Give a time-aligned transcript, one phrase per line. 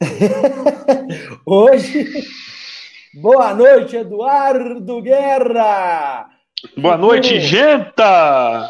[1.44, 2.06] Hoje,
[3.14, 6.30] boa noite, Eduardo Guerra.
[6.76, 7.94] Boa futuro, noite, gente!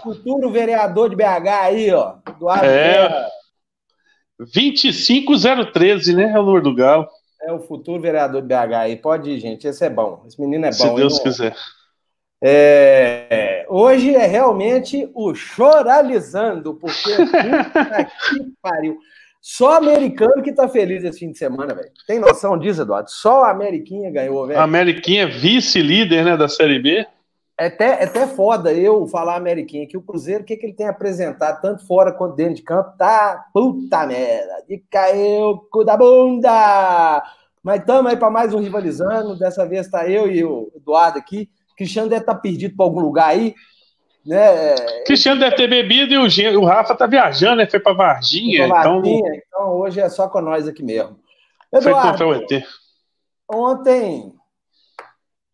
[0.02, 2.14] Futuro vereador de BH aí, ó.
[2.28, 3.28] Eduardo é, Guerra.
[4.38, 6.32] 25013, né?
[6.32, 7.06] É o número do Galo.
[7.42, 8.96] É o futuro vereador de BH aí.
[8.96, 9.66] Pode ir, gente.
[9.66, 10.22] Esse é bom.
[10.26, 10.74] Esse menino é bom.
[10.74, 11.22] Se Deus não...
[11.22, 11.54] quiser.
[12.42, 18.98] É, hoje é realmente o choralizando, porque puta que pariu.
[19.40, 21.90] Só americano que tá feliz esse fim de semana, velho.
[22.06, 23.10] Tem noção disso, Eduardo?
[23.10, 24.58] Só a Ameriquinha ganhou, velho.
[24.58, 27.06] A Ameriquinha vice-líder, né, da Série B.
[27.60, 30.74] É até, é até foda eu falar Ameriquinha, que o Cruzeiro, o que, que ele
[30.74, 35.96] tem apresentado, tanto fora quanto dentro de campo, tá puta merda, de caiu cu da
[35.96, 37.20] bunda.
[37.60, 41.50] Mas estamos aí para mais um Rivalizando, dessa vez tá eu e o Eduardo aqui.
[41.76, 43.54] Cristiano deve estar tá perdido para algum lugar aí,
[44.28, 44.74] né?
[45.06, 47.66] Cristiano deve ter bebido e o, o Rafa tá viajando, né?
[47.66, 48.60] Foi para Varginha.
[48.60, 49.42] Foi pra então- Varginha, então...
[49.48, 51.18] então hoje é só com nós aqui mesmo.
[51.72, 52.64] Eduardo, Foi contra o ET.
[53.50, 54.34] Ontem,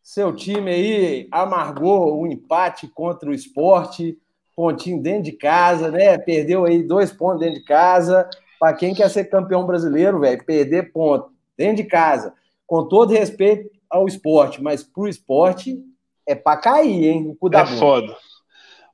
[0.02, 4.18] seu time aí amargou o um empate contra o esporte,
[4.56, 6.18] pontinho dentro de casa, né?
[6.18, 8.28] Perdeu aí dois pontos dentro de casa.
[8.58, 12.34] Para quem quer ser campeão brasileiro, velho, perder ponto dentro de casa,
[12.66, 15.78] com todo respeito ao esporte, mas pro esporte
[16.26, 17.28] é para cair, hein?
[17.28, 18.16] O cu da é foda.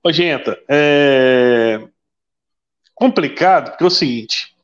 [0.03, 1.81] Ô, gente, é
[3.01, 4.55] complicado, porque é o seguinte,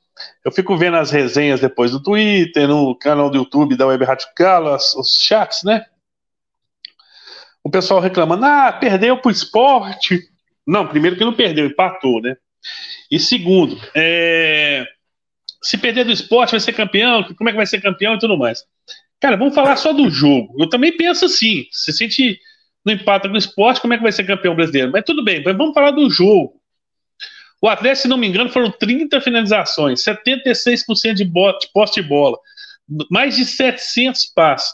[0.45, 4.28] eu fico vendo as resenhas depois do Twitter, no canal do YouTube da Web Rádio
[4.37, 5.87] Galo, os chats, né?
[7.65, 10.20] O pessoal reclamando, ah, perdeu pro esporte.
[10.67, 12.37] Não, primeiro que não perdeu, empatou, né?
[13.11, 14.87] E segundo, é...
[15.62, 18.37] se perder do esporte vai ser campeão, como é que vai ser campeão e tudo
[18.37, 18.65] mais.
[19.19, 20.55] Cara, vamos falar só do jogo.
[20.59, 22.39] Eu também penso assim, se sente
[22.87, 24.92] no empate do esporte, como é que vai ser campeão brasileiro?
[24.92, 26.55] Mas tudo bem, mas vamos falar do jogo.
[27.61, 32.39] O Atlético, se não me engano, foram 30 finalizações, 76% de, de poste de bola,
[33.11, 34.70] mais de 700 passes.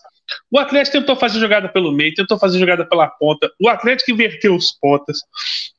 [0.50, 3.50] O Atlético tentou fazer jogada pelo meio, tentou fazer jogada pela ponta.
[3.60, 5.19] O Atlético inverteu os pontas.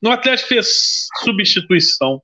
[0.01, 2.21] O Atlético fez substituição.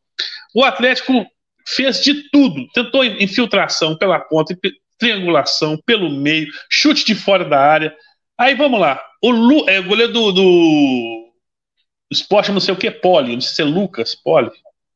[0.55, 1.25] O Atlético
[1.67, 2.67] fez de tudo.
[2.73, 4.57] Tentou infiltração pela ponta,
[4.97, 7.95] triangulação pelo meio, chute de fora da área.
[8.39, 9.01] Aí vamos lá.
[9.21, 11.29] O, Lu, é, o goleiro do, do
[12.09, 14.49] esporte, não sei o que, Poli, não sei se é Lucas, Poli.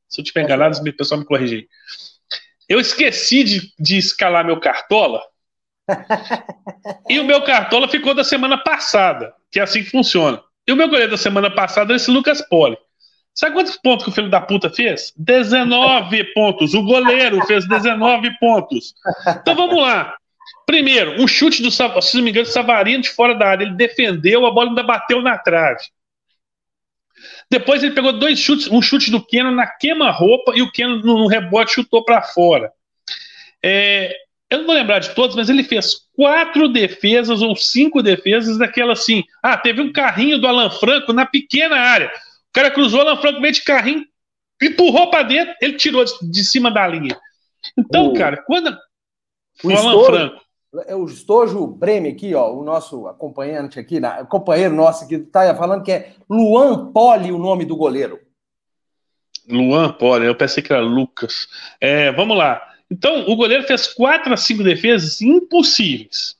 [0.08, 1.68] Se eu tiver enganado, o pessoal me corrigir.
[2.70, 5.22] Eu esqueci de, de escalar meu cartola.
[7.10, 10.42] e o meu cartola ficou da semana passada, que é assim que funciona.
[10.66, 12.78] E o meu goleiro da semana passada é esse Lucas Poli.
[13.36, 15.12] Sabe quantos pontos que o filho da puta fez?
[15.18, 16.74] 19 pontos.
[16.74, 18.94] O goleiro fez 19 pontos.
[19.42, 20.16] Então vamos lá.
[20.66, 23.66] Primeiro, um chute do, se não me engano, Savarino de fora da área.
[23.66, 25.84] Ele defendeu, a bola ainda bateu na trave.
[27.50, 31.28] Depois ele pegou dois chutes, um chute do Keno na queima-roupa e o Keno no,
[31.28, 32.72] rebote chutou para fora.
[33.62, 34.16] É,
[34.50, 38.94] eu não vou lembrar de todos, mas ele fez quatro defesas ou cinco defesas daquela
[38.94, 39.24] assim.
[39.42, 42.08] Ah, teve um carrinho do Alan Franco na pequena área.
[42.08, 44.06] O cara cruzou o Alan Franco meio de carrinho,
[44.62, 47.18] empurrou para dentro, ele tirou de, de, cima da linha.
[47.78, 48.78] Então, o, cara, quando.
[49.64, 50.43] O, o Alan Franco
[50.88, 55.84] é o Estojo Breme aqui, ó, o nosso acompanhante aqui, companheiro nosso que está falando
[55.84, 58.20] que é Luan Poli o nome do goleiro.
[59.48, 61.48] Luan Poli, eu pensei que era Lucas.
[61.80, 62.62] É, vamos lá.
[62.90, 66.36] Então, o goleiro fez quatro a cinco defesas impossíveis.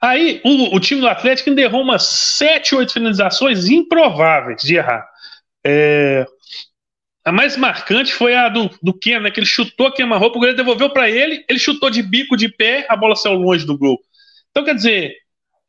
[0.00, 5.08] Aí, o, o time do Atlético ainda errou umas sete, oito finalizações improváveis de errar.
[5.64, 6.26] É,
[7.24, 9.30] a mais marcante foi a do, do Ken, né?
[9.30, 12.48] Que ele chutou a queima-roupa, o goleiro devolveu para ele, ele chutou de bico, de
[12.48, 14.00] pé, a bola saiu longe do gol.
[14.50, 15.16] Então, quer dizer,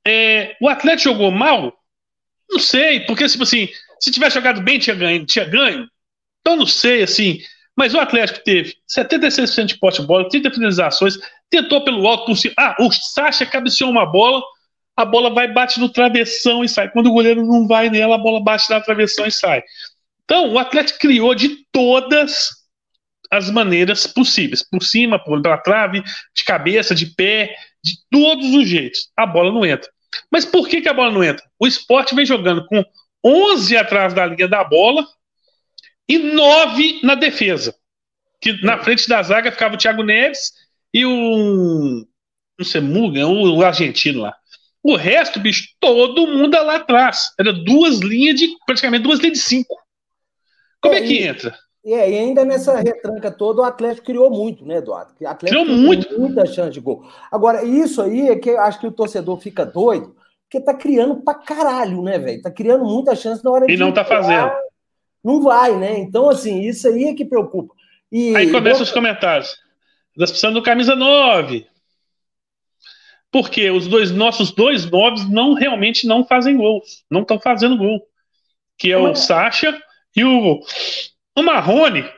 [0.06, 1.74] é, o Atlético jogou mal?
[2.50, 3.70] Não sei, porque, tipo assim,
[4.00, 5.88] se tivesse jogado bem, tinha ganho, tinha ganho.
[6.42, 7.40] Então, não sei, assim.
[7.76, 11.18] Mas o Atlético teve 76% de pote de bola, 30 finalizações,
[11.50, 12.54] tentou pelo alto, por cima.
[12.58, 14.44] Ah, o Sacha cabeceou uma bola,
[14.96, 16.90] a bola vai, bate no travessão e sai.
[16.90, 19.64] Quando o goleiro não vai nela, a bola bate na travessão e sai.
[20.34, 22.50] Então, o Atlético criou de todas
[23.30, 24.68] as maneiras possíveis.
[24.68, 29.12] Por cima, pela trave, de cabeça, de pé, de todos os jeitos.
[29.16, 29.88] A bola não entra.
[30.32, 31.46] Mas por que, que a bola não entra?
[31.60, 32.84] O esporte vem jogando com
[33.24, 35.06] 11 atrás da linha da bola
[36.10, 37.76] e 9 na defesa.
[38.42, 40.52] Que na frente da zaga ficava o Thiago Neves
[40.92, 42.08] e o.
[42.58, 44.36] Não sei, Muga, o, argentino lá.
[44.82, 47.32] O resto, bicho, todo mundo lá atrás.
[47.40, 48.48] Era duas linhas de.
[48.66, 49.84] praticamente duas linhas de cinco.
[50.84, 51.58] Como é, é que e, entra?
[51.86, 55.14] É, e ainda nessa retranca toda, o Atlético criou muito, né, Eduardo?
[55.20, 56.20] O Atlético criou muito.
[56.20, 57.08] muita chance de gol.
[57.32, 60.14] Agora, isso aí é que eu acho que o torcedor fica doido,
[60.44, 62.42] porque tá criando pra caralho, né, velho?
[62.42, 63.74] Tá criando muita chance na hora e de.
[63.74, 64.52] E não tá fazendo.
[65.24, 65.98] Não vai, né?
[66.00, 67.74] Então, assim, isso aí é que preocupa.
[68.12, 69.58] E, aí começam os comentários.
[70.16, 71.66] Nós precisamos do camisa 9.
[73.32, 78.06] Porque os dois nossos dois noves não realmente não fazem gols, não estão fazendo gol.
[78.78, 79.82] Que é o Sacha
[80.16, 80.62] e o,
[81.36, 82.10] o Marrone,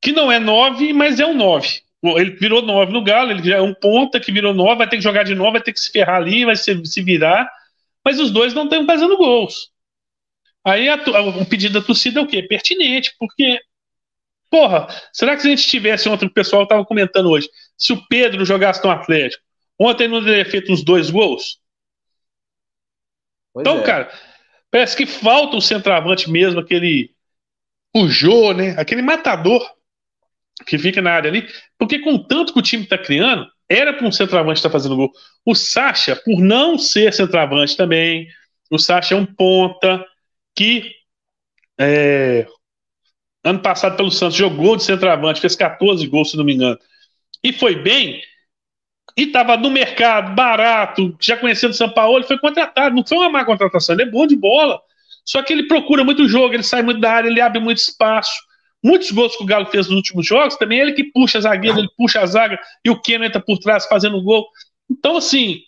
[0.00, 1.80] que não é 9, mas é um 9.
[2.02, 4.96] Ele virou 9 no Galo, ele já é um ponta que virou 9, vai ter
[4.96, 7.48] que jogar de novo, vai ter que se ferrar ali, vai se, se virar.
[8.04, 9.70] Mas os dois não estão fazendo gols.
[10.64, 12.42] Aí a, o pedido da torcida é o quê?
[12.42, 13.60] Pertinente, porque
[14.52, 18.06] Porra, será que se a gente tivesse ontem, o pessoal estava comentando hoje, se o
[18.06, 19.42] Pedro jogasse no Atlético,
[19.78, 21.58] ontem não teria feito uns dois gols?
[23.54, 23.82] Pois então, é.
[23.82, 24.12] cara,
[24.70, 27.11] parece que falta o centroavante mesmo, aquele.
[27.94, 28.74] O Jô, né?
[28.78, 29.62] Aquele matador
[30.66, 31.46] que fica na área ali.
[31.78, 34.96] Porque com tanto que o time está criando, era para um centroavante estar tá fazendo
[34.96, 35.12] gol.
[35.44, 38.28] O Sacha, por não ser centroavante também,
[38.70, 40.04] o Sacha é um ponta
[40.54, 40.92] que
[41.78, 42.46] é,
[43.44, 46.78] Ano passado, pelo Santos, jogou de centroavante, fez 14 gols, se não me engano.
[47.42, 48.22] E foi bem.
[49.16, 52.94] E estava no mercado, barato, já conhecendo São Paulo, ele foi contratado.
[52.94, 54.80] Não foi uma má contratação, ele é bom de bola.
[55.24, 58.32] Só que ele procura muito jogo, ele sai muito da área, ele abre muito espaço.
[58.82, 61.42] Muitos gols que o Galo fez nos últimos jogos, também é ele que puxa a
[61.42, 64.46] zagueira, ele puxa a zaga e o Keno entra por trás fazendo gol.
[64.90, 65.60] Então, assim,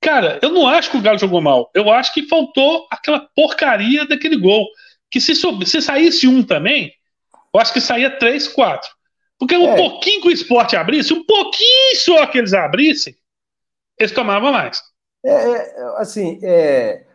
[0.00, 1.68] cara, eu não acho que o Galo jogou mal.
[1.74, 4.68] Eu acho que faltou aquela porcaria daquele gol
[5.10, 6.92] que se, se saísse um também,
[7.52, 8.90] eu acho que saía três, quatro.
[9.38, 9.76] Porque um é.
[9.76, 13.16] pouquinho que o esporte abrisse, um pouquinho só que eles abrissem,
[13.98, 14.82] eles tomavam mais.
[15.24, 17.06] É, é, assim, é,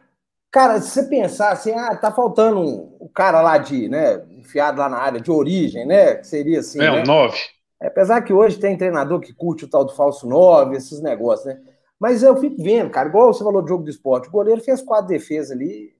[0.53, 2.61] cara, se você pensar assim, ah, tá faltando
[3.00, 6.79] o cara lá de, né, enfiado lá na área de origem, né, que seria assim,
[6.79, 7.01] É, né?
[7.01, 7.38] um nove.
[7.81, 11.47] É, apesar que hoje tem treinador que curte o tal do falso nove, esses negócios,
[11.47, 11.59] né?
[12.00, 14.81] Mas eu fico vendo, cara, igual você falou do jogo do esporte, o goleiro fez
[14.81, 15.91] quatro defesas ali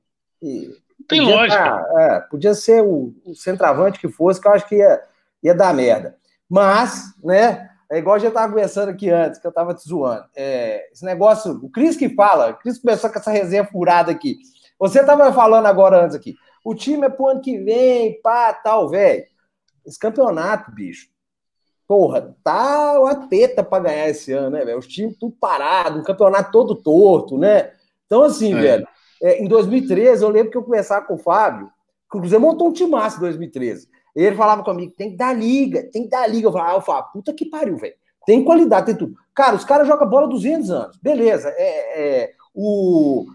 [0.42, 0.70] e
[1.08, 1.64] tem podia lógica.
[1.64, 5.02] Tá, é, podia ser o, o, centroavante que fosse, que eu acho que ia,
[5.42, 6.16] ia dar merda.
[6.48, 10.26] Mas, né, é igual a gente estava conversando aqui antes, que eu estava te zoando.
[10.36, 14.38] É, esse negócio, o Cris que fala, o Cris começou com essa resenha furada aqui.
[14.80, 16.36] Você estava falando agora antes aqui.
[16.66, 19.24] O time é pro ano que vem, pá, tal, velho.
[19.86, 21.08] Esse campeonato, bicho.
[21.88, 24.80] Porra, tá uma teta para ganhar esse ano, né, velho?
[24.80, 27.74] Os times tudo parado, o campeonato todo torto, né?
[28.08, 28.62] Então, assim, é.
[28.62, 28.88] velho,
[29.22, 31.68] é, em 2013, eu lembro que eu conversava com o Fábio,
[32.10, 33.93] que o Cruzeiro montou um timaço em 2013.
[34.16, 36.48] Ele falava comigo, tem que dar liga, tem que dar liga.
[36.48, 37.96] Eu falava, ah, eu falava, puta que pariu, velho.
[38.26, 39.16] Tem qualidade, tem tudo.
[39.34, 40.98] Cara, os caras jogam bola 200 anos.
[41.02, 41.50] Beleza.
[41.58, 43.26] É, é, o,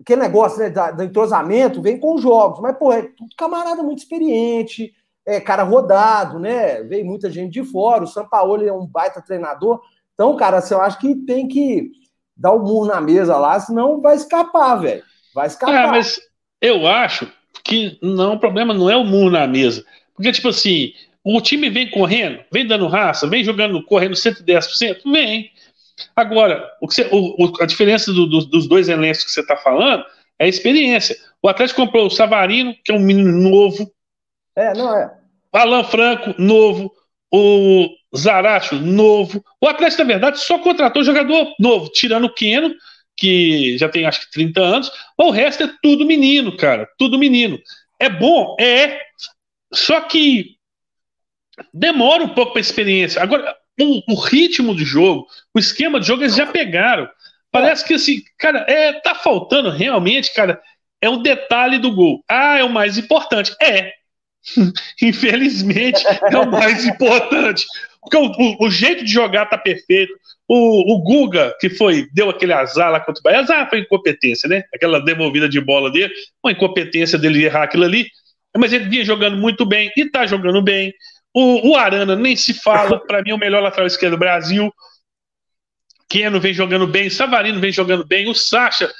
[0.00, 2.60] aquele negócio né, da, do entrosamento vem com os jogos.
[2.60, 4.92] Mas, pô, é tudo camarada muito experiente,
[5.26, 6.82] é cara rodado, né?
[6.82, 8.04] Veio muita gente de fora.
[8.04, 9.80] O São Paulo é um baita treinador.
[10.14, 11.92] Então, cara, assim, eu acho que tem que
[12.36, 15.02] dar o um murro na mesa lá, senão vai escapar, velho.
[15.34, 15.88] Vai escapar.
[15.88, 16.18] É, mas
[16.60, 17.30] eu acho
[17.70, 19.86] que não, o problema não é o murro na mesa.
[20.12, 25.52] Porque, tipo assim, o time vem correndo, vem dando raça, vem jogando, correndo 110%, vem.
[26.16, 29.56] Agora, o que você, o, a diferença do, do, dos dois elencos que você está
[29.56, 30.04] falando
[30.36, 31.16] é a experiência.
[31.40, 33.88] O Atlético comprou o Savarino, que é um menino novo.
[34.56, 35.14] É, não é.
[35.52, 36.92] Alan Franco, novo.
[37.32, 39.44] O Zaracho, novo.
[39.60, 42.74] O Atlético, na verdade, só contratou jogador novo, tirando o Keno,
[43.20, 44.90] que já tem acho que 30 anos.
[45.16, 46.88] O resto é tudo menino, cara.
[46.98, 47.58] Tudo menino.
[47.98, 48.56] É bom?
[48.58, 48.98] É.
[49.72, 50.56] Só que
[51.72, 53.22] demora um pouco para experiência.
[53.22, 57.08] Agora, o, o, ritmo de jogo, o esquema de jogo, eles já pegaram.
[57.52, 60.60] Parece que assim, cara, é, tá faltando realmente, cara,
[61.00, 62.24] é o detalhe do gol.
[62.28, 63.54] Ah, é o mais importante.
[63.60, 63.92] É.
[65.02, 67.66] Infelizmente, é o mais importante.
[68.00, 70.12] Porque o, o, o, jeito de jogar tá perfeito.
[70.48, 74.48] O, o Guga, que foi, deu aquele azar lá contra o Bahia, azar foi incompetência,
[74.48, 74.64] né?
[74.74, 78.08] Aquela devolvida de bola dele, uma incompetência dele errar aquilo ali.
[78.56, 80.92] Mas ele vinha jogando muito bem e tá jogando bem.
[81.32, 84.72] O, o Arana nem se fala, para mim, é o melhor lateral esquerdo do Brasil.
[86.08, 88.92] Keno vem jogando bem, Savarino vem jogando bem, o Sacha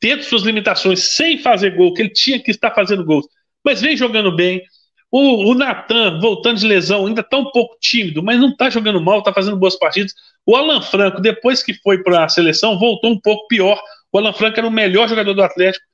[0.00, 3.26] tendo suas limitações sem fazer gol, que ele tinha que estar fazendo gols,
[3.64, 4.62] mas vem jogando bem.
[5.10, 9.00] O, o Natan, voltando de lesão, ainda está um pouco tímido, mas não está jogando
[9.00, 10.12] mal, está fazendo boas partidas.
[10.44, 13.80] O Alan Franco, depois que foi para a seleção, voltou um pouco pior.
[14.12, 15.84] O Alan Franco era o melhor jogador do Atlético,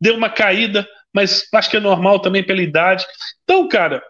[0.00, 3.04] deu uma caída, mas acho que é normal também pela idade.
[3.42, 4.02] Então, cara,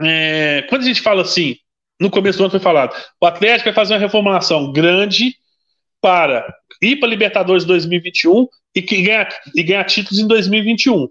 [0.00, 1.56] é, quando a gente fala assim,
[2.00, 5.34] no começo do ano foi falado, o Atlético vai fazer uma reformulação grande
[6.00, 6.46] para
[6.80, 11.08] ir para Libertadores 2021 e, ganhar, e ganhar títulos em 2021.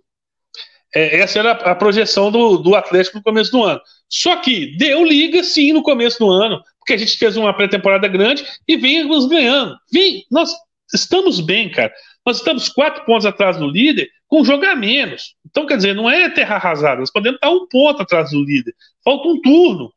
[0.95, 3.81] É, essa era a projeção do, do Atlético no começo do ano.
[4.09, 8.07] Só que deu liga sim no começo do ano, porque a gente fez uma pré-temporada
[8.07, 9.77] grande e vimos ganhando.
[9.91, 10.53] Vem, nós
[10.93, 11.93] estamos bem, cara.
[12.25, 15.35] Nós estamos quatro pontos atrás do líder com jogar menos.
[15.45, 18.73] Então, quer dizer, não é terra arrasada, nós podemos estar um ponto atrás do líder.
[19.03, 19.93] Falta um turno.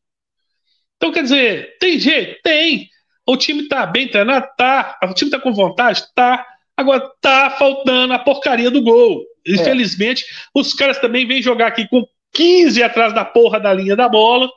[0.96, 2.40] Então, quer dizer, tem jeito?
[2.42, 2.88] Tem.
[3.26, 4.48] O time tá bem treinado?
[4.56, 4.98] Tá.
[5.04, 6.04] O time tá com vontade?
[6.14, 6.46] Tá.
[6.76, 9.24] Agora tá faltando a porcaria do gol.
[9.46, 9.52] É.
[9.52, 14.08] Infelizmente, os caras também vêm jogar aqui com 15 atrás da porra da linha da
[14.08, 14.48] bola.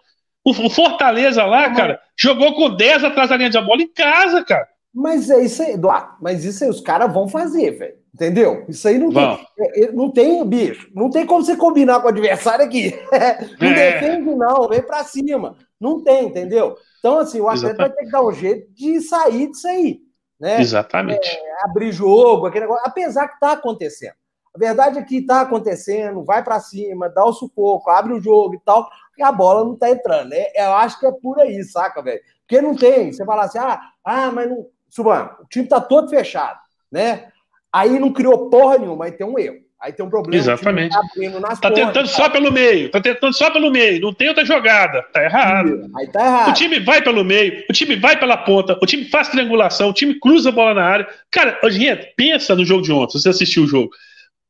[0.46, 1.78] O, Fortaleza lá, Mas...
[1.78, 4.68] cara, jogou com 10 atrás da linha da bola em casa, cara.
[4.94, 6.18] Mas é isso aí, Eduardo.
[6.22, 8.04] Mas isso aí os caras vão fazer, velho.
[8.14, 8.64] Entendeu?
[8.70, 10.88] Isso aí não tem, é, é, não tem, bicho.
[10.94, 12.94] Não tem como você combinar com o adversário aqui.
[13.60, 13.94] Não é.
[13.94, 14.68] defende, não.
[14.68, 15.58] Vem pra cima.
[15.82, 16.76] Não tem, entendeu?
[17.00, 20.00] Então, assim, o atleta vai ter que dar um jeito de sair disso aí.
[20.40, 20.62] Né?
[20.62, 21.28] Exatamente.
[21.28, 22.86] É, abrir jogo, aquele negócio.
[22.86, 24.14] Apesar que tá acontecendo.
[24.56, 28.54] A verdade é que tá acontecendo, vai para cima, dá o sufoco, abre o jogo
[28.54, 30.30] e tal, e a bola não tá entrando.
[30.30, 30.46] Né?
[30.56, 32.22] Eu acho que é por aí, saca, velho?
[32.42, 33.12] Porque não tem.
[33.12, 34.68] Você fala assim, ah, ah mas não.
[34.90, 36.60] Suban, o time tá todo fechado,
[36.92, 37.30] né?
[37.72, 39.64] Aí não criou porra nenhuma, aí tem um erro.
[39.84, 40.42] Aí tem um problema.
[40.42, 40.96] Exatamente.
[40.96, 45.04] Tá, tá tentando só pelo meio, tá tentando só pelo meio, não tem outra jogada.
[45.12, 45.92] Tá errado.
[45.98, 46.52] Aí tá errado.
[46.52, 49.94] O time vai pelo meio, o time vai pela ponta, o time faz triangulação, o
[49.94, 51.08] time cruza a bola na área.
[51.30, 53.90] Cara, gente, pensa no jogo de ontem, se você assistiu o jogo.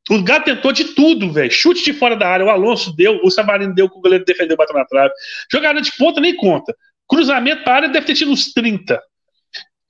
[0.10, 1.52] O Gato tentou de tudo, velho.
[1.52, 4.76] Chute de fora da área, o Alonso deu, o Savarino deu, o goleiro defendeu, bateu
[4.76, 5.14] na trave.
[5.52, 6.76] Jogada de ponta nem conta.
[7.08, 9.02] Cruzamento para área deve ter tido uns 30.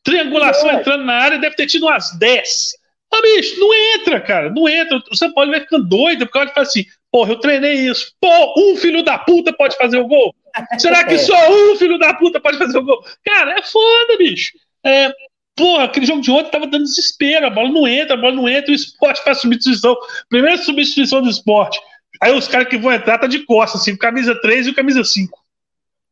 [0.03, 0.75] Triangulação é.
[0.75, 2.74] entrando na área deve ter tido umas 10.
[3.12, 5.01] Ah, bicho, não entra, cara, não entra.
[5.12, 8.12] O São Paulo vai ficando doido, porque ele fala assim, porra, eu treinei isso.
[8.20, 10.36] Pô, um filho da puta pode fazer o gol?
[10.77, 13.03] Será que só um filho da puta pode fazer o gol?
[13.24, 14.51] Cara, é foda, bicho.
[14.86, 15.12] É,
[15.56, 18.48] porra, aquele jogo de ontem tava dando desespero, a bola não entra, a bola não
[18.48, 19.96] entra, o esporte faz substituição.
[20.30, 21.80] Primeira substituição do esporte.
[22.22, 25.38] Aí os caras que vão entrar tá de costas, assim, camisa 3 e camisa 5.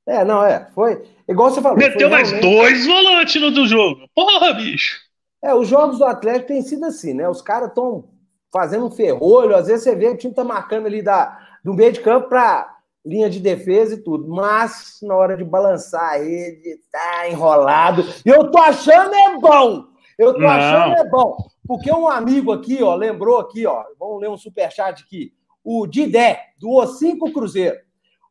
[0.08, 0.68] É, não, é.
[0.74, 1.02] Foi.
[1.28, 1.78] Igual você falou.
[1.78, 2.56] Meteu mais realmente...
[2.56, 4.10] dois volantes no do jogo.
[4.14, 5.00] Porra, bicho.
[5.44, 7.28] É, os jogos do Atlético têm sido assim, né?
[7.28, 8.06] Os caras estão
[8.52, 11.94] fazendo um ferrolho, às vezes você vê o time tá marcando ali da, do meio
[11.94, 16.80] de campo para linha de defesa e tudo, mas na hora de balançar a rede,
[16.92, 18.04] tá enrolado.
[18.26, 19.86] E eu tô achando é bom!
[20.18, 20.50] Eu tô Não.
[20.50, 21.36] achando é bom.
[21.68, 26.40] Porque um amigo aqui, ó, lembrou aqui, ó, vamos ler um superchat aqui, o Didé,
[26.60, 27.78] do O5 Cruzeiro.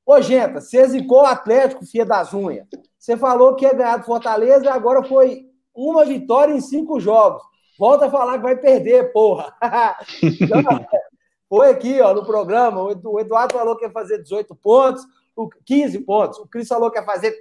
[0.07, 2.67] Ô, gente, você zicou o Atlético, filha das unhas.
[2.99, 7.43] Você falou que ia ganhar do Fortaleza e agora foi uma vitória em cinco jogos.
[7.79, 9.55] Volta a falar que vai perder, porra.
[11.51, 12.81] Foi aqui, ó, no programa.
[12.81, 15.05] O Eduardo falou que ia fazer 18 pontos,
[15.67, 16.39] 15 pontos.
[16.39, 17.37] O Cris falou que ia fazer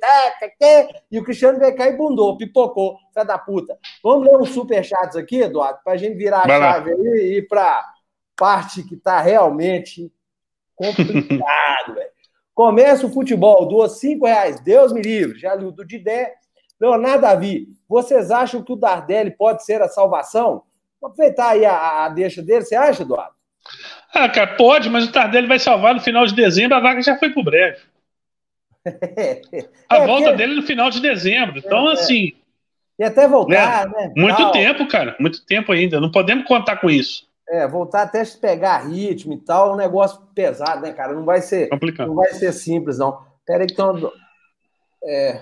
[1.12, 3.78] e o Cristiano veio cá e bundou, pipocou, filha da puta.
[4.04, 6.98] Vamos ler uns superchats aqui, Eduardo, para a gente virar a vai chave lá.
[6.98, 7.86] aí e ir para
[8.36, 10.12] parte que está realmente
[10.76, 12.10] complicado, velho.
[12.56, 15.38] Começa o futebol, duas cinco reais, Deus me livre.
[15.38, 16.34] Já li o do Didé,
[16.82, 20.64] Leonardo Davi, vocês acham que o Dardelli pode ser a salvação?
[21.00, 23.40] Vou aproveitar aí a, a deixa dele, você acha, Eduardo?
[24.14, 27.18] Ah, cara, pode, mas o Tardelli vai salvar no final de dezembro, a vaga já
[27.18, 27.80] foi pro breve.
[29.90, 30.38] a é, volta porque...
[30.38, 31.60] dele no final de dezembro.
[31.60, 32.34] Então, é, assim.
[32.98, 34.08] E até voltar, né?
[34.08, 34.52] né muito tal.
[34.52, 35.16] tempo, cara.
[35.20, 36.02] Muito tempo ainda.
[36.02, 37.28] Não podemos contar com isso.
[37.48, 41.14] É, voltar até se pegar ritmo e tal, é um negócio pesado, né, cara?
[41.14, 41.70] Não vai ser.
[41.70, 42.08] Complicado.
[42.08, 43.20] Não vai ser simples, não.
[43.46, 44.12] Pera aí que então.
[45.04, 45.42] É,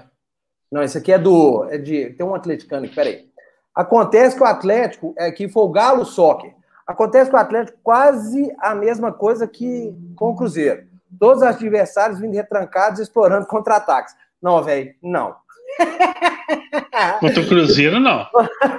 [0.72, 1.66] não, esse aqui é do.
[1.70, 3.28] É de, tem um atleticano aqui, peraí.
[3.76, 6.57] Acontece que o Atlético, é que foi o Galo Soccer.
[6.88, 10.88] Acontece com o Atlético quase a mesma coisa que com o Cruzeiro.
[11.20, 14.15] Todos os adversários vindo retrancados, explorando contra-ataques.
[14.41, 15.36] Não, velho, não.
[17.20, 18.25] Contra o Cruzeiro, não.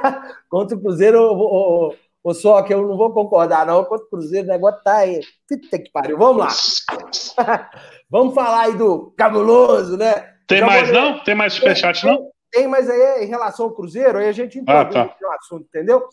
[0.49, 3.85] Contra o Cruzeiro, o, o, o Soccer, eu não vou concordar, não.
[3.85, 5.21] Contra o Cruzeiro, o negócio tá aí.
[5.47, 6.17] Puta que pariu.
[6.17, 6.49] Vamos lá.
[8.11, 10.35] Vamos falar aí do cabuloso, né?
[10.47, 11.23] Tem mais, não?
[11.23, 12.31] Tem mais superchat, não?
[12.51, 15.17] Tem, mas aí é em relação ao Cruzeiro, aí a gente entende ah, tá.
[15.23, 16.09] o assunto, entendeu?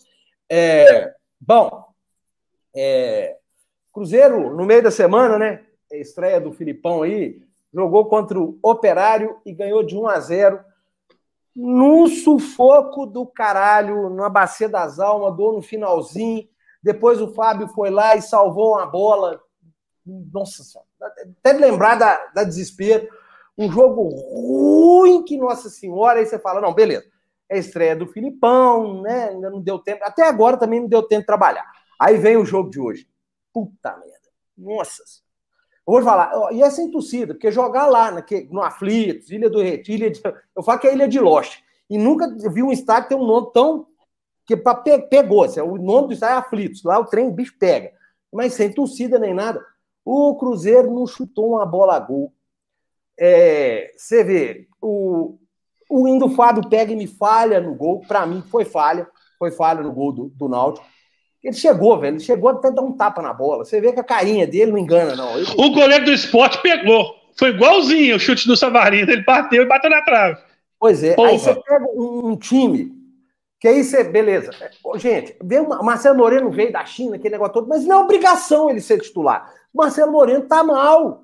[0.51, 1.85] É, bom,
[2.75, 3.37] é,
[3.93, 5.65] Cruzeiro, no meio da semana, né?
[5.91, 7.41] Estreia do Filipão aí,
[7.73, 10.59] jogou contra o Operário e ganhou de 1 a 0
[11.55, 16.45] num sufoco do caralho, na bacia das almas, dor no finalzinho.
[16.83, 19.41] Depois o Fábio foi lá e salvou uma bola.
[20.05, 20.87] Nossa senhora,
[21.39, 23.07] até lembrar da, da desespero
[23.57, 27.05] um jogo ruim que Nossa Senhora, aí você fala, não, beleza,
[27.51, 29.29] a estreia do Filipão, né?
[29.29, 31.65] Ainda não deu tempo, até agora também não deu tempo de trabalhar.
[31.99, 33.07] Aí vem o jogo de hoje.
[33.53, 34.29] Puta merda.
[34.57, 35.03] Nossa.
[35.87, 39.61] Eu vou falar, e é sem torcida, porque jogar lá naquele, no Aflitos, Ilha do
[39.61, 40.19] Retiro, de,
[40.55, 41.59] eu falo que é Ilha de Lost.
[41.87, 43.87] E nunca vi um estádio tem um nome tão.
[44.45, 45.43] que pra, pegou.
[45.43, 46.83] Assim, o nome do estádio é Aflitos.
[46.83, 47.91] Lá o trem, o bicho pega.
[48.33, 49.63] Mas sem torcida nem nada.
[50.03, 52.33] O Cruzeiro não chutou uma bola a gol.
[53.17, 55.37] É, você vê, o,
[55.89, 58.01] o Indo Fábio pega e me falha no gol.
[58.07, 59.07] Para mim, foi falha.
[59.37, 60.85] Foi falha no gol do, do Náutico.
[61.43, 62.15] Ele chegou, velho.
[62.15, 63.63] Ele chegou até dar um tapa na bola.
[63.63, 65.37] Você vê que a carinha dele não engana, não.
[65.37, 65.45] Ele...
[65.57, 67.05] O goleiro do esporte pegou.
[67.37, 69.11] foi igualzinho o chute do Savarino.
[69.11, 70.39] Ele bateu e bateu na trave.
[70.79, 71.13] Pois é.
[71.13, 71.29] Porra.
[71.29, 72.91] Aí você pega um, um, time,
[73.59, 74.03] que aí você.
[74.03, 74.51] Beleza.
[74.95, 78.81] Gente, o Marcelo Moreno veio da China, aquele negócio todo, mas não é obrigação ele
[78.81, 79.53] ser titular.
[79.71, 81.23] O Marcelo Moreno tá mal.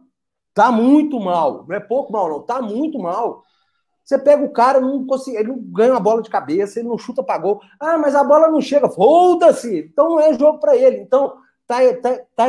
[0.53, 1.65] Tá muito mal.
[1.67, 2.41] Não é pouco mal, não.
[2.41, 3.43] Tá muito mal.
[4.03, 6.97] Você pega o cara, não consegue, ele não ganha uma bola de cabeça, ele não
[6.97, 7.61] chuta para gol.
[7.79, 8.89] Ah, mas a bola não chega.
[8.89, 9.89] Foda-se!
[9.91, 10.97] Então não é jogo para ele.
[10.97, 11.35] Então
[11.67, 12.45] tá, tá, tá,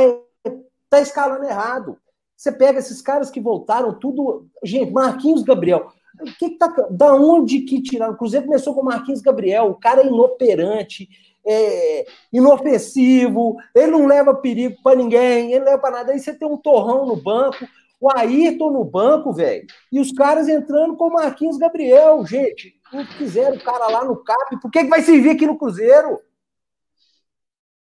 [0.91, 1.99] tá escalando errado.
[2.37, 4.47] Você pega esses caras que voltaram, tudo.
[4.65, 5.93] Gente, Marquinhos Gabriel.
[6.39, 6.67] Que, que tá.
[6.91, 8.15] Da onde que tiraram?
[8.15, 11.09] O Cruzeiro começou com Marquinhos Gabriel, o cara é inoperante,
[11.45, 16.13] é, inofensivo, ele não leva perigo para ninguém, ele não leva para nada.
[16.13, 17.67] Aí você tem um torrão no banco,
[18.03, 22.75] o Ayrton no banco, velho, e os caras entrando com o Marquinhos Gabriel, gente.
[22.93, 26.19] Não quiseram o cara lá no CAP, por que, que vai servir aqui no Cruzeiro?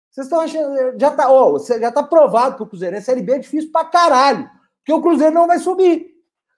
[0.10, 1.00] Vocês estão achando.
[1.00, 3.86] Já tá, ó, já tá provado que o Cruzeiro é Série B é difícil pra
[3.86, 4.50] caralho.
[4.80, 6.08] Porque o Cruzeiro não vai subir.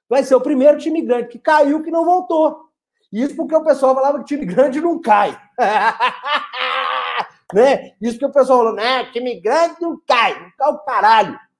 [0.10, 2.70] Vai ser o primeiro time grande que caiu que não voltou.
[3.12, 5.38] Isso porque o pessoal falava que time grande não cai.
[7.54, 7.92] né?
[8.02, 9.12] Isso porque o pessoal falou, né?
[9.12, 11.51] Time grande não cai, não cai o caralho.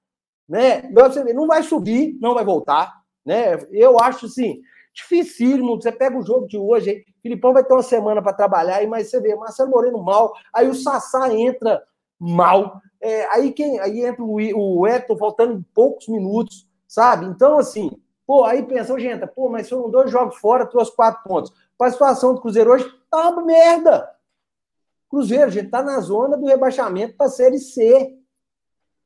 [0.52, 0.82] Né?
[1.34, 3.00] Não vai subir, não vai voltar.
[3.24, 3.54] Né?
[3.70, 4.60] Eu acho assim,
[4.92, 5.80] dificílimo.
[5.80, 9.08] Você pega o jogo de hoje, aí, Filipão vai ter uma semana para trabalhar, mas
[9.08, 11.82] você vê Marcelo Moreno mal, aí o Sassá entra
[12.20, 17.24] mal, é, aí quem aí entra o, o Hector faltando poucos minutos, sabe?
[17.24, 17.90] Então, assim,
[18.26, 21.50] pô, aí pensa, gente, pô, mas foram dois jogos fora, trouxe quatro pontos.
[21.78, 24.06] Para a situação do Cruzeiro hoje, tá uma merda.
[25.08, 28.18] Cruzeiro, gente tá na zona do rebaixamento para a Série C.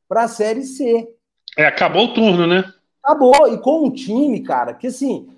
[0.09, 1.16] Para a Série C.
[1.57, 2.71] É, acabou o turno, né?
[3.03, 3.49] Acabou.
[3.49, 5.29] E com um time, cara, que assim,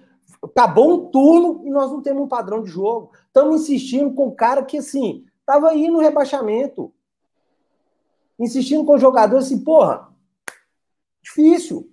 [0.42, 3.12] acabou um turno e nós não temos um padrão de jogo.
[3.26, 6.92] Estamos insistindo com o cara que, assim, estava aí no rebaixamento.
[8.38, 10.08] Insistindo com o jogador assim, porra,
[11.22, 11.90] difícil.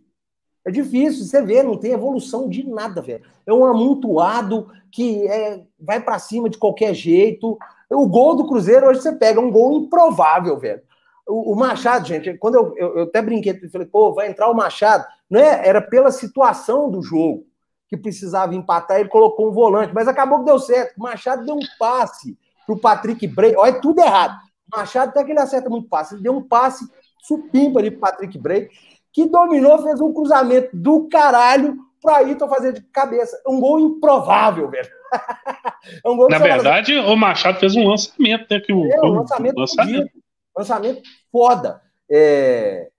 [0.66, 3.24] É difícil, você vê, não tem evolução de nada, velho.
[3.46, 7.58] É um amontoado que é, vai para cima de qualquer jeito.
[7.92, 10.82] O gol do Cruzeiro hoje você pega um gol improvável, velho.
[11.28, 14.50] O, o Machado, gente, quando eu, eu, eu até brinquei, eu falei, pô, vai entrar
[14.50, 15.06] o Machado.
[15.30, 17.46] Não é, era pela situação do jogo
[17.88, 20.98] que precisava empatar, ele colocou um volante, mas acabou que deu certo.
[20.98, 23.56] O Machado deu um passe pro Patrick Bray.
[23.56, 24.36] Olha, é tudo errado.
[24.72, 26.16] O Machado até que ele acerta muito passe.
[26.16, 26.86] Ele deu um passe
[27.22, 28.70] supimpa ali pro Patrick Bray,
[29.12, 33.40] que dominou, fez um cruzamento do caralho pro Ayrton fazer de cabeça.
[33.48, 34.90] Um gol improvável, velho.
[36.04, 38.60] é um gol Na verdade, o Machado fez um lançamento, né?
[38.60, 40.12] Que o, é, um lançamento, lançamento.
[40.56, 41.82] Lançamento foda.
[42.10, 42.90] É...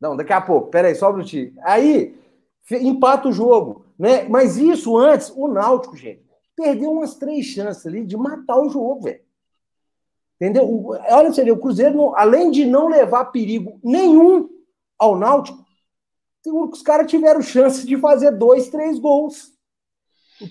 [0.00, 0.70] Não, daqui a pouco.
[0.70, 1.54] Peraí, só um minutinho.
[1.62, 2.18] Aí,
[2.70, 3.86] empata o jogo.
[3.98, 4.28] Né?
[4.28, 6.22] Mas isso antes, o Náutico, gente,
[6.54, 9.20] perdeu umas três chances ali de matar o jogo, velho.
[10.36, 10.90] Entendeu?
[11.08, 14.48] Olha você o Cruzeiro, além de não levar perigo nenhum
[14.98, 15.64] ao Náutico,
[16.44, 19.52] os caras tiveram chance de fazer dois, três gols.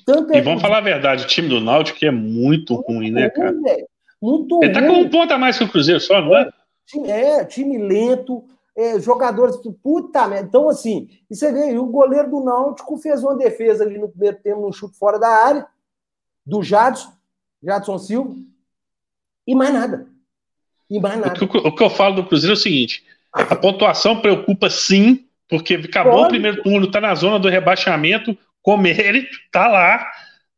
[0.03, 3.11] Tanto é e vamos falar a verdade, o time do Náutico é muito, muito ruim,
[3.11, 3.53] né, cara?
[3.61, 3.87] Véio.
[4.25, 4.89] Muito Ele tá ruim.
[4.89, 6.49] com um ponto a mais que o Cruzeiro só, não é?
[7.05, 8.43] É, time lento,
[8.75, 9.55] é, jogadores.
[9.83, 10.47] Puta merda.
[10.47, 14.37] Então, assim, e você vê, o goleiro do Náutico fez uma defesa ali no primeiro
[14.37, 15.67] tempo, num chute fora da área,
[16.43, 17.11] do Jadson,
[17.63, 18.35] Jadson Silva,
[19.45, 20.07] e mais nada.
[20.89, 21.43] E mais nada.
[21.43, 25.27] O que, o que eu falo do Cruzeiro é o seguinte: a pontuação preocupa sim,
[25.47, 26.25] porque acabou Pode.
[26.25, 30.03] o primeiro turno, tá na zona do rebaixamento, como ele tá lá,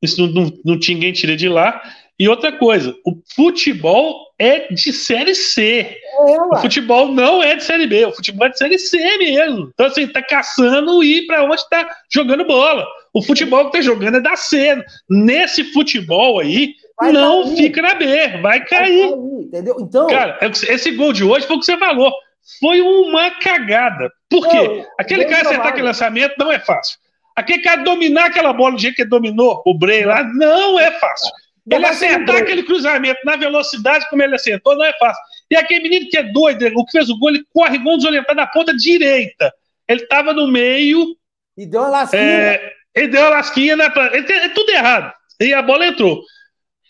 [0.02, 1.82] isso não, não, não tinha ninguém tira de lá.
[2.20, 5.98] E outra coisa, o futebol é de série C.
[6.28, 9.70] É, o futebol não é de série B, o futebol é de série C mesmo.
[9.74, 12.88] Então, assim, tá caçando ir para onde tá jogando bola.
[13.14, 14.84] O futebol que tá jogando é da C.
[15.08, 17.58] Nesse futebol aí, vai não cair.
[17.58, 19.10] fica na B, vai cair.
[19.10, 19.78] Vai entendeu?
[19.80, 20.08] Então.
[20.08, 22.12] Cara, esse gol de hoje foi o que você falou.
[22.60, 24.12] Foi uma cagada.
[24.30, 24.86] Por quê?
[24.98, 26.98] Aquele cara acertar aquele lançamento não é fácil.
[27.36, 30.92] Aquele cara dominar aquela bola do jeito que ele dominou o Bray lá, não é
[30.92, 31.32] fácil.
[31.70, 35.22] Ele acertar aquele cruzamento na velocidade como ele acertou não é fácil.
[35.52, 38.36] E aquele menino que é doido, o que fez o gol, ele corre igual desorientado
[38.36, 39.54] na ponta direita.
[39.88, 41.16] Ele estava no meio.
[41.58, 42.22] E deu uma lasquinha.
[42.22, 43.92] É, ele deu uma lasquinha, né?
[44.14, 45.14] Ele, é tudo errado.
[45.40, 46.22] E a bola entrou.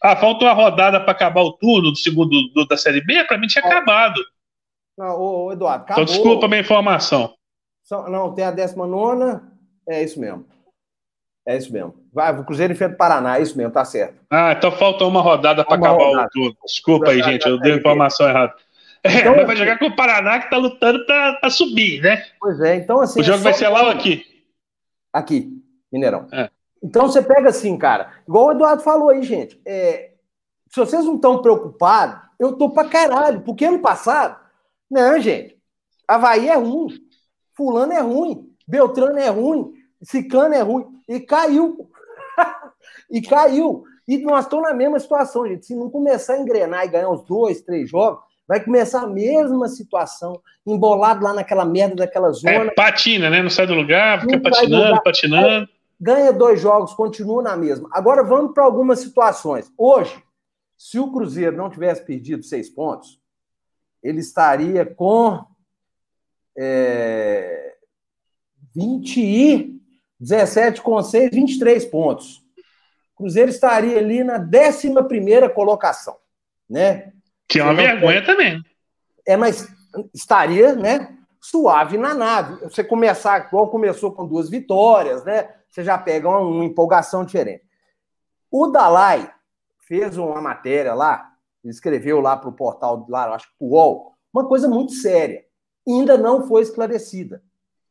[0.02, 3.38] Ah, falta uma rodada para acabar o turno do segundo do, da Série B, para
[3.38, 4.22] mim tinha acabado.
[4.98, 6.04] Não, ô, Eduardo, acabou.
[6.04, 7.34] Então desculpa a minha informação.
[8.10, 9.42] Não, tem a 19
[9.88, 10.46] é isso mesmo.
[11.48, 11.96] É isso mesmo.
[12.18, 14.16] Vai, o Cruzeiro enfrenta o Paraná, é isso mesmo, tá certo.
[14.28, 16.26] Ah, então falta uma rodada para acabar rodada.
[16.26, 16.58] o turno.
[16.66, 18.56] Desculpa aí, gente, eu dei a informação errada.
[19.04, 22.26] É, então, vai jogar com o Paraná que tá lutando para subir, né?
[22.40, 23.22] Pois é, então assim.
[23.22, 24.26] O jogo é vai ser lá ou aqui?
[25.14, 25.62] Aqui,
[25.94, 26.28] Mineirão.
[26.34, 26.50] É.
[26.82, 29.62] Então você pega assim, cara, igual o Eduardo falou aí, gente.
[29.64, 30.14] É,
[30.72, 34.40] se vocês não estão preocupados, eu tô pra caralho, porque ano passado,
[34.90, 35.56] não, gente,
[36.08, 36.98] Havaí é ruim.
[37.56, 40.98] Fulano é ruim, Beltrano é ruim, Ciclano é ruim.
[41.08, 41.88] E caiu.
[43.10, 43.84] E caiu.
[44.08, 45.66] E nós estamos na mesma situação, gente.
[45.66, 49.68] Se não começar a engrenar e ganhar uns dois, três jogos, vai começar a mesma
[49.68, 52.52] situação, embolado lá naquela merda daquela zona.
[52.52, 53.44] É, patina, né?
[53.44, 55.70] Não sai do lugar, fica patinando, patinando.
[56.00, 57.90] Ganha dois jogos, continua na mesma.
[57.92, 59.72] Agora vamos para algumas situações.
[59.78, 60.16] Hoje,
[60.78, 63.20] se o Cruzeiro não tivesse perdido seis pontos,
[64.02, 65.44] ele estaria com
[66.58, 67.74] é,
[68.74, 69.82] 20 e
[70.20, 72.44] 17 com 6, 23 pontos.
[73.18, 74.94] Cruzeiro estaria ali na 11
[75.56, 76.16] colocação,
[76.70, 77.12] né?
[77.48, 78.64] Que é uma vergonha também.
[79.26, 79.68] É, mas
[80.14, 81.18] estaria, né?
[81.42, 82.64] Suave na nave.
[82.64, 85.50] Você começar, igual começou com duas vitórias, né?
[85.68, 87.64] Você já pega uma, uma empolgação diferente.
[88.52, 89.32] O Dalai
[89.80, 91.32] fez uma matéria lá,
[91.64, 95.44] escreveu lá para o portal, lá, acho que o UOL, uma coisa muito séria.
[95.88, 97.42] Ainda não foi esclarecida.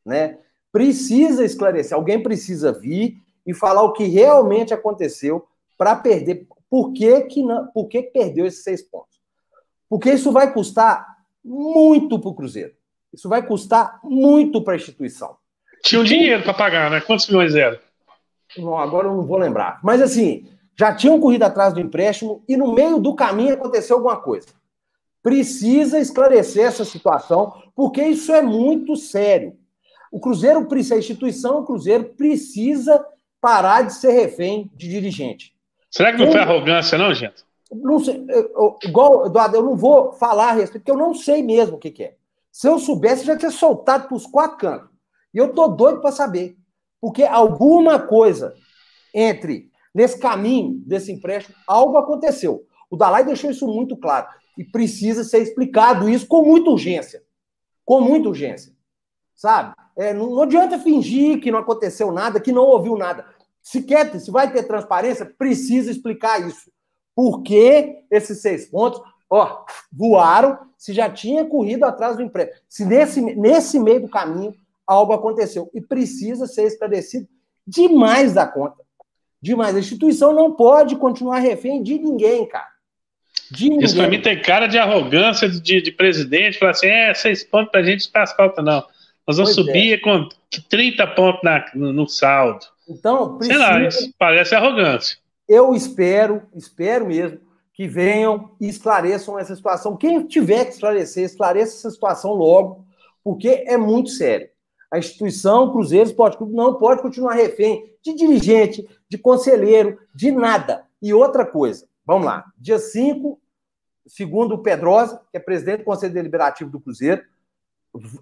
[0.04, 0.38] Né?
[0.70, 5.46] Precisa esclarecer, alguém precisa vir e falar o que realmente aconteceu
[5.78, 6.46] para perder.
[6.68, 9.16] Por que, que, não, por que perdeu esses seis pontos?
[9.88, 11.06] Porque isso vai custar
[11.44, 12.74] muito para o Cruzeiro.
[13.12, 15.36] Isso vai custar muito para a instituição.
[15.82, 17.00] Tinha um dinheiro para pagar, né?
[17.00, 17.80] Quantos milhões era?
[18.58, 19.78] Não, agora eu não vou lembrar.
[19.82, 24.16] Mas assim, já tinham corrido atrás do empréstimo e no meio do caminho aconteceu alguma
[24.16, 24.48] coisa.
[25.22, 29.56] Precisa esclarecer essa situação, porque isso é muito sério.
[30.10, 33.04] O Cruzeiro, a instituição, o Cruzeiro precisa
[33.46, 35.54] parar de ser refém de dirigente.
[35.88, 37.44] Será que não foi arrogância, não, gente?
[37.70, 41.44] Não sei, eu, igual, Eduardo, eu não vou falar a respeito, porque eu não sei
[41.44, 42.16] mesmo o que, que é.
[42.50, 44.88] Se eu soubesse, já tinha soltado para os quatro cantos.
[45.32, 46.56] E eu tô doido para saber.
[47.00, 48.54] Porque alguma coisa
[49.14, 52.66] entre Nesse caminho desse empréstimo, algo aconteceu.
[52.90, 54.26] O Dalai deixou isso muito claro.
[54.58, 57.22] E precisa ser explicado isso com muita urgência.
[57.82, 58.74] Com muita urgência.
[59.34, 59.74] Sabe?
[59.96, 63.24] É, não, não, adianta fingir que não aconteceu nada, que não ouviu nada.
[63.66, 66.70] Se quer, se vai ter transparência, precisa explicar isso.
[67.16, 72.60] Por que esses seis pontos, ó, voaram se já tinha corrido atrás do empréstimo?
[72.68, 74.54] Se nesse, nesse meio do caminho
[74.86, 75.68] algo aconteceu.
[75.74, 77.26] E precisa ser esclarecido
[77.66, 78.86] demais da conta
[79.42, 79.74] demais.
[79.74, 82.68] A instituição não pode continuar refém de ninguém, cara.
[83.50, 83.84] De ninguém.
[83.84, 87.72] Isso para mim tem cara de arrogância de, de presidente, falar assim, é, seis pontos
[87.72, 88.84] pra gente faz falta, não.
[89.26, 89.98] Nós vamos pois subir é.
[89.98, 90.28] com
[90.68, 92.64] 30 pontos na, no, no, saldo.
[92.88, 93.58] Então, precisa...
[93.58, 95.18] Sei lá, isso parece arrogância.
[95.48, 97.40] Eu espero, espero mesmo,
[97.72, 99.96] que venham e esclareçam essa situação.
[99.96, 102.84] Quem tiver que esclarecer, esclareça essa situação logo,
[103.22, 104.48] porque é muito sério.
[104.90, 110.84] A instituição Cruzeiro Esporte Clube não pode continuar refém de dirigente, de conselheiro, de nada.
[111.02, 112.44] E outra coisa, vamos lá.
[112.56, 113.38] Dia 5,
[114.06, 117.22] segundo o Pedrosa, que é presidente do Conselho Deliberativo do Cruzeiro,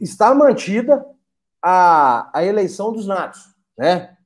[0.00, 1.04] está mantida
[1.62, 4.16] a, a eleição dos natos, né?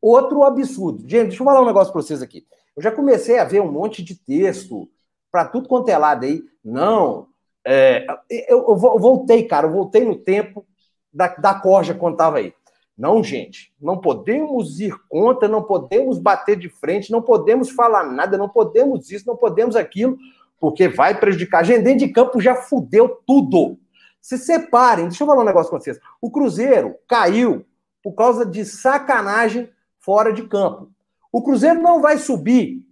[0.00, 1.00] Outro absurdo.
[1.08, 2.46] Gente, deixa eu falar um negócio para vocês aqui.
[2.76, 4.88] Eu já comecei a ver um monte de texto
[5.32, 6.42] para tudo quanto é lado aí.
[6.62, 7.28] Não,
[7.66, 8.06] é,
[8.48, 10.66] eu, eu, voltei, cara, eu voltei no tempo
[11.12, 12.52] da, da corja quando estava aí.
[12.96, 18.38] Não, gente, não podemos ir contra, não podemos bater de frente, não podemos falar nada,
[18.38, 20.16] não podemos isso, não podemos aquilo,
[20.60, 21.60] porque vai prejudicar.
[21.60, 23.78] A gente dentro de campo já fudeu tudo.
[24.24, 26.00] Se separem, deixa eu falar um negócio com vocês.
[26.18, 27.66] O Cruzeiro caiu
[28.02, 30.90] por causa de sacanagem fora de campo.
[31.30, 32.86] O Cruzeiro não vai subir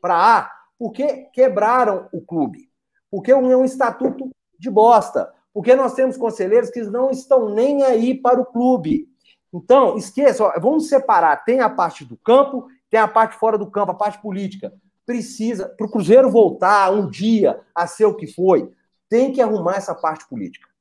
[0.00, 2.68] para A porque quebraram o clube,
[3.08, 8.12] porque é um estatuto de bosta, porque nós temos conselheiros que não estão nem aí
[8.12, 9.08] para o clube.
[9.54, 11.44] Então, esqueça, ó, vamos separar.
[11.44, 14.74] Tem a parte do campo, tem a parte fora do campo, a parte política.
[15.06, 18.68] Precisa, para o Cruzeiro voltar um dia a ser o que foi,
[19.08, 20.71] tem que arrumar essa parte política.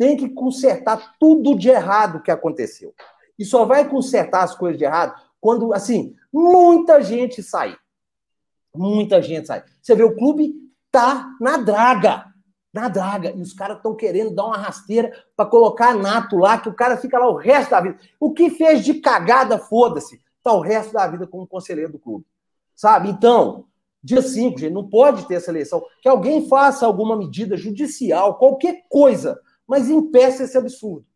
[0.00, 2.94] Tem que consertar tudo de errado que aconteceu.
[3.38, 7.76] E só vai consertar as coisas de errado quando, assim, muita gente sair.
[8.74, 9.62] Muita gente sai.
[9.82, 10.54] Você vê, o clube
[10.90, 12.30] tá na draga
[12.72, 13.32] na draga.
[13.36, 16.96] E os caras estão querendo dar uma rasteira para colocar nato lá, que o cara
[16.96, 17.98] fica lá o resto da vida.
[18.18, 20.20] O que fez de cagada, foda-se.
[20.42, 22.24] Tá o resto da vida como conselheiro do clube.
[22.74, 23.10] Sabe?
[23.10, 23.66] Então,
[24.02, 25.84] dia 5, gente, não pode ter essa eleição.
[26.00, 29.38] Que alguém faça alguma medida judicial, qualquer coisa,
[29.70, 31.06] mas impeça esse absurdo.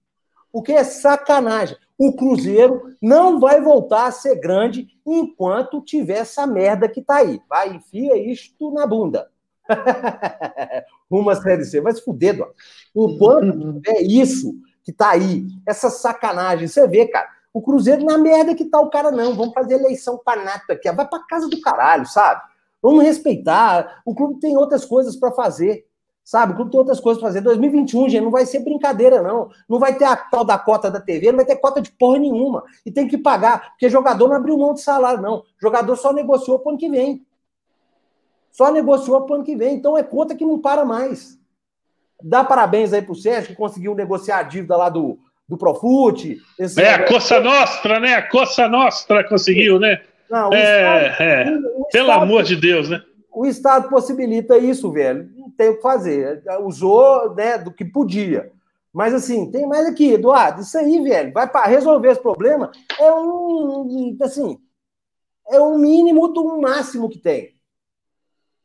[0.52, 1.76] Porque é sacanagem.
[1.98, 7.40] O Cruzeiro não vai voltar a ser grande enquanto tiver essa merda que tá aí.
[7.48, 9.28] Vai, enfia isto na bunda.
[11.10, 11.80] uma Série C.
[11.80, 12.54] Vai se fuder, Eduardo.
[12.94, 18.54] Enquanto é isso que tá aí, essa sacanagem, você vê, cara, o Cruzeiro na merda
[18.54, 19.34] que tá o cara, não.
[19.34, 20.88] Vamos fazer eleição para nada aqui.
[20.92, 22.40] Vai pra casa do caralho, sabe?
[22.80, 24.00] Vamos respeitar.
[24.06, 25.84] O clube tem outras coisas para fazer.
[26.24, 26.52] Sabe?
[26.52, 27.42] O clube tem outras coisas para fazer.
[27.42, 29.50] 2021, gente, não vai ser brincadeira, não.
[29.68, 32.18] Não vai ter a tal da cota da TV, não vai ter cota de porra
[32.18, 32.64] nenhuma.
[32.86, 35.40] E tem que pagar, porque jogador não abriu mão de salário, não.
[35.40, 37.26] O jogador só negociou para o ano que vem.
[38.50, 39.74] Só negociou para o ano que vem.
[39.74, 41.38] Então é conta que não para mais.
[42.22, 46.38] Dá parabéns aí pro Sérgio, que conseguiu negociar a dívida lá do, do Profute.
[46.78, 48.14] É, a Coça Nostra, né?
[48.14, 50.00] A Coça Nostra conseguiu, né?
[50.30, 51.50] Não, é, Estado, é.
[51.50, 53.02] O, o Pelo Estado, amor de Deus, né?
[53.34, 55.28] O Estado possibilita isso, velho.
[55.36, 56.42] Não tem o que fazer.
[56.62, 58.52] Usou né, do que podia.
[58.92, 60.60] Mas assim, tem mais aqui, Eduardo.
[60.60, 62.70] Isso aí, velho, vai para resolver esse problema.
[62.98, 64.56] É um, assim,
[65.48, 67.56] é o um mínimo do máximo que tem.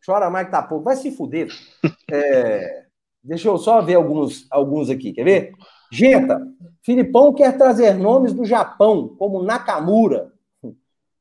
[0.05, 0.85] Chora mais que tá pouco.
[0.85, 1.49] Vai se fuder.
[2.11, 2.85] É,
[3.23, 5.51] deixa eu só ver alguns, alguns aqui, quer ver?
[5.91, 6.41] Genta,
[6.81, 10.33] Filipão quer trazer nomes do Japão, como Nakamura,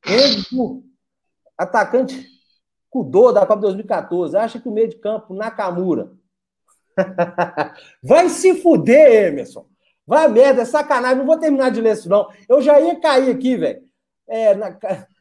[0.07, 0.83] Enzo,
[1.59, 2.38] atacante
[2.91, 4.37] Kudô da Copa 2014.
[4.37, 6.13] Acha que o meio de campo, Nakamura.
[8.03, 9.67] Vai se fuder, Emerson.
[10.07, 11.19] Vai merda, é sacanagem.
[11.19, 12.29] Não vou terminar de ler isso, não.
[12.49, 13.83] Eu já ia cair aqui, velho.
[14.29, 14.57] É,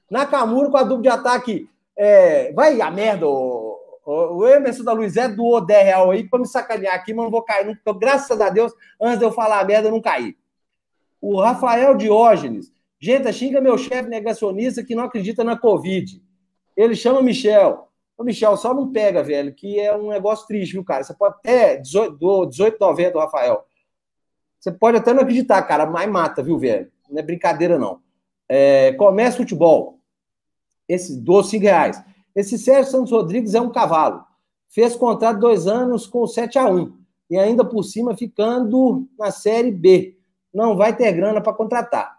[0.09, 1.69] Nakamura com a dupla de ataque.
[1.95, 3.67] É, vai a merda, ô,
[4.07, 7.31] o Emerson da Luiz é doou 10 real aí para me sacanear aqui, mas não
[7.31, 7.65] vou cair.
[7.65, 10.37] Não, graças a Deus, antes de eu falar a merda, eu não caí.
[11.19, 12.71] O Rafael Diógenes.
[12.99, 16.23] Gente, xinga meu chefe negacionista que não acredita na Covid.
[16.77, 17.89] Ele chama Michel.
[18.15, 21.03] Ô, Michel, só não pega, velho, que é um negócio triste, viu, cara?
[21.03, 23.65] Você pode até 18, 18,90, Rafael.
[24.59, 26.91] Você pode até não acreditar, cara, mas mata, viu, velho?
[27.09, 27.99] Não é brincadeira, não.
[28.47, 29.99] É, comércio futebol.
[30.87, 32.03] Esse, 12 5 reais.
[32.35, 34.23] Esse Sérgio Santos Rodrigues é um cavalo.
[34.69, 36.95] Fez contrato dois anos com 7 a 1
[37.29, 40.17] e ainda por cima ficando na Série B.
[40.53, 42.17] Não vai ter grana para contratar.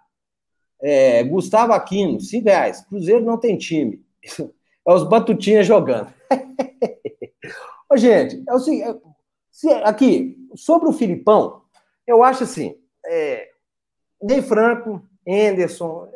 [0.81, 2.85] É, Gustavo Aquino, 5 reais.
[2.85, 4.05] Cruzeiro não tem time.
[4.87, 6.11] É os Batutinhas jogando.
[7.93, 8.99] Ô, gente, é o seguinte,
[9.85, 11.63] aqui, sobre o Filipão,
[12.07, 13.51] eu acho assim, é,
[14.23, 16.09] Ney Franco, Anderson,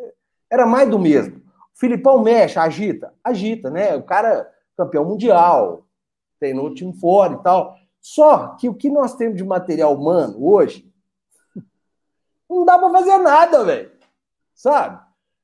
[0.51, 1.43] era mais do mesmo.
[1.75, 3.95] Filipão mexe, agita, agita, né?
[3.95, 5.87] O cara campeão mundial,
[6.41, 7.77] tem no time fora e tal.
[8.01, 10.91] Só que o que nós temos de material humano hoje
[12.49, 13.93] não dá para fazer nada, velho.
[14.55, 15.01] Sabe?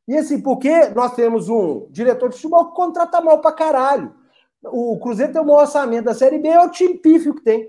[0.08, 4.14] E assim, porque nós temos um diretor de futebol que contrata mal pra caralho.
[4.64, 7.68] O Cruzeiro tem o maior orçamento da Série B, é o time pífio que tem.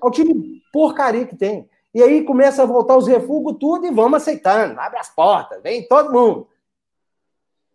[0.00, 1.68] É o time porcaria que tem.
[1.92, 4.78] E aí começa a voltar os refugos, tudo, e vamos aceitando.
[4.78, 6.46] Abre as portas, vem todo mundo.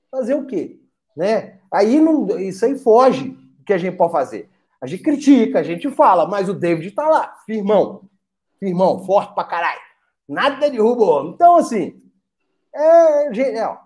[0.09, 0.79] Fazer o quê?
[1.15, 1.59] Né?
[1.69, 4.49] Aí não, isso aí foge do que a gente pode fazer.
[4.81, 8.03] A gente critica, a gente fala, mas o David tá lá, firmão.
[8.57, 9.81] Firmão, forte pra caralho.
[10.27, 11.33] Nada o homem.
[11.33, 12.01] Então, assim,
[12.73, 13.77] é, gente, é,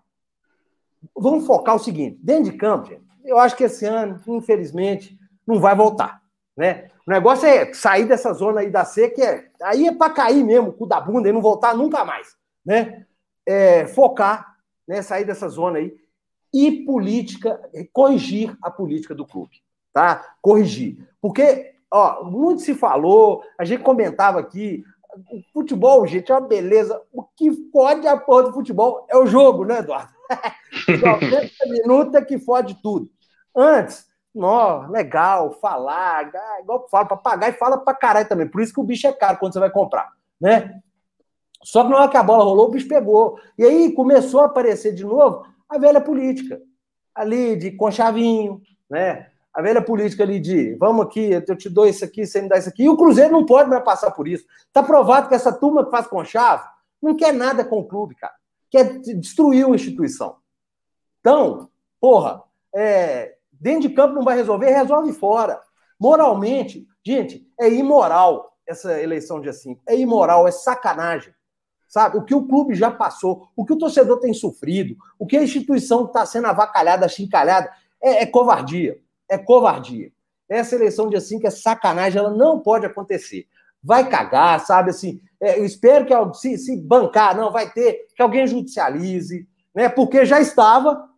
[1.15, 5.60] vamos focar o seguinte: dentro de campo, gente, eu acho que esse ano, infelizmente, não
[5.60, 6.22] vai voltar.
[6.56, 6.89] Né?
[7.08, 10.69] O negócio é sair dessa zona aí da que é, aí é para cair mesmo,
[10.69, 12.36] o cu da bunda, e não voltar nunca mais.
[12.65, 13.06] Né?
[13.46, 14.56] É, focar,
[14.88, 15.98] né, sair dessa zona aí
[16.54, 17.60] e política,
[17.91, 20.36] corrigir a política do clube, tá?
[20.39, 20.98] Corrigir.
[21.19, 24.84] Porque, ó, muito se falou, a gente comentava aqui,
[25.32, 27.02] o futebol, gente, é uma beleza.
[27.12, 30.13] O que fode a porra do futebol é o jogo, né, Eduardo?
[30.88, 33.10] 90 minutos é que fode tudo.
[33.56, 38.47] Antes, nó, legal, falar, igual fala, pagar e fala pra caralho também.
[38.47, 40.82] Por isso que o bicho é caro quando você vai comprar, né?
[41.63, 43.39] Só que na hora que a bola rolou, o bicho pegou.
[43.58, 46.62] E aí começou a aparecer de novo a velha política,
[47.15, 49.30] ali de conchavinho, né?
[49.53, 52.57] A velha política ali de vamos aqui, eu te dou isso aqui, você me dá
[52.57, 52.83] isso aqui.
[52.83, 54.45] E o Cruzeiro não pode mais passar por isso.
[54.67, 56.67] Está provado que essa turma que faz conchavo
[57.01, 58.33] não quer nada com o clube, cara.
[58.69, 60.37] Quer destruir uma instituição.
[61.19, 61.69] Então,
[62.01, 62.41] porra,
[62.73, 65.61] é, dentro de campo não vai resolver, resolve fora.
[65.99, 69.81] Moralmente, gente, é imoral essa eleição de 5.
[69.87, 71.33] É imoral, é sacanagem
[71.93, 72.17] sabe?
[72.17, 75.43] O que o clube já passou, o que o torcedor tem sofrido, o que a
[75.43, 78.99] instituição está sendo avacalhada, chincalhada, é, é, covardia.
[79.29, 80.12] É covardia.
[80.49, 83.47] Essa eleição de assim que é sacanagem, ela não pode acontecer.
[83.81, 84.91] Vai cagar, sabe?
[84.91, 89.89] Assim, é, eu espero que se, se bancar, não, vai ter, que alguém judicialize, né?
[89.89, 91.09] Porque já estava.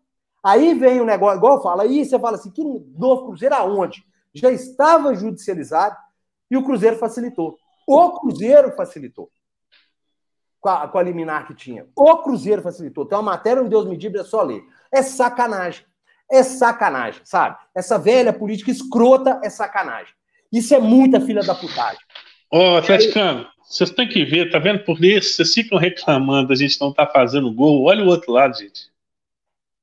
[0.43, 4.05] Aí vem o negócio, igual eu falo, aí você fala assim: que novo Cruzeiro aonde?
[4.33, 5.95] Já estava judicializado
[6.49, 7.57] e o Cruzeiro facilitou.
[7.87, 9.29] O Cruzeiro facilitou
[10.59, 11.87] com a, com a liminar que tinha.
[11.95, 13.05] O Cruzeiro facilitou.
[13.05, 14.63] Tem uma matéria onde Deus me diga, é só ler.
[14.91, 15.85] É sacanagem.
[16.31, 17.57] É sacanagem, sabe?
[17.75, 20.13] Essa velha política escrota é sacanagem.
[20.51, 21.99] Isso é muita filha da putagem.
[22.51, 24.83] Ô, Atleticano, vocês têm que ver, tá vendo?
[24.83, 27.83] Por isso, vocês ficam reclamando, a gente não tá fazendo gol.
[27.83, 28.89] Olha o outro lado, gente.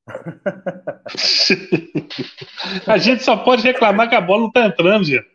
[2.86, 5.26] a gente só pode reclamar que a bola não tá entrando, gente.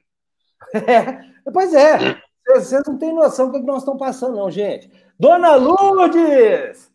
[0.73, 2.21] É, pois é.
[2.47, 4.89] Vocês não têm noção do que nós estamos passando, não, gente.
[5.19, 6.91] Dona Lourdes!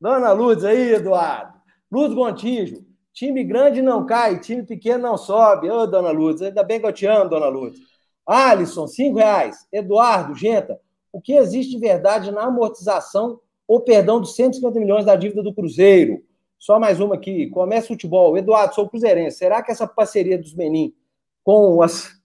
[0.00, 1.54] Dona Lourdes aí, Eduardo.
[1.90, 2.84] Luz Gontijo.
[3.16, 5.70] Time grande não cai, time pequeno não sobe.
[5.70, 7.80] Ô, Dona Lourdes, ainda bem que eu te amo, Dona Lourdes.
[8.26, 9.66] Alisson, cinco reais.
[9.72, 10.78] Eduardo, Genta,
[11.10, 15.54] o que existe de verdade na amortização ou perdão dos 150 milhões da dívida do
[15.54, 16.22] Cruzeiro?
[16.58, 17.48] Só mais uma aqui.
[17.48, 18.36] Comércio Futebol.
[18.36, 19.38] Eduardo, sou cruzeirense.
[19.38, 20.94] Será que essa parceria dos Menin
[21.42, 21.78] com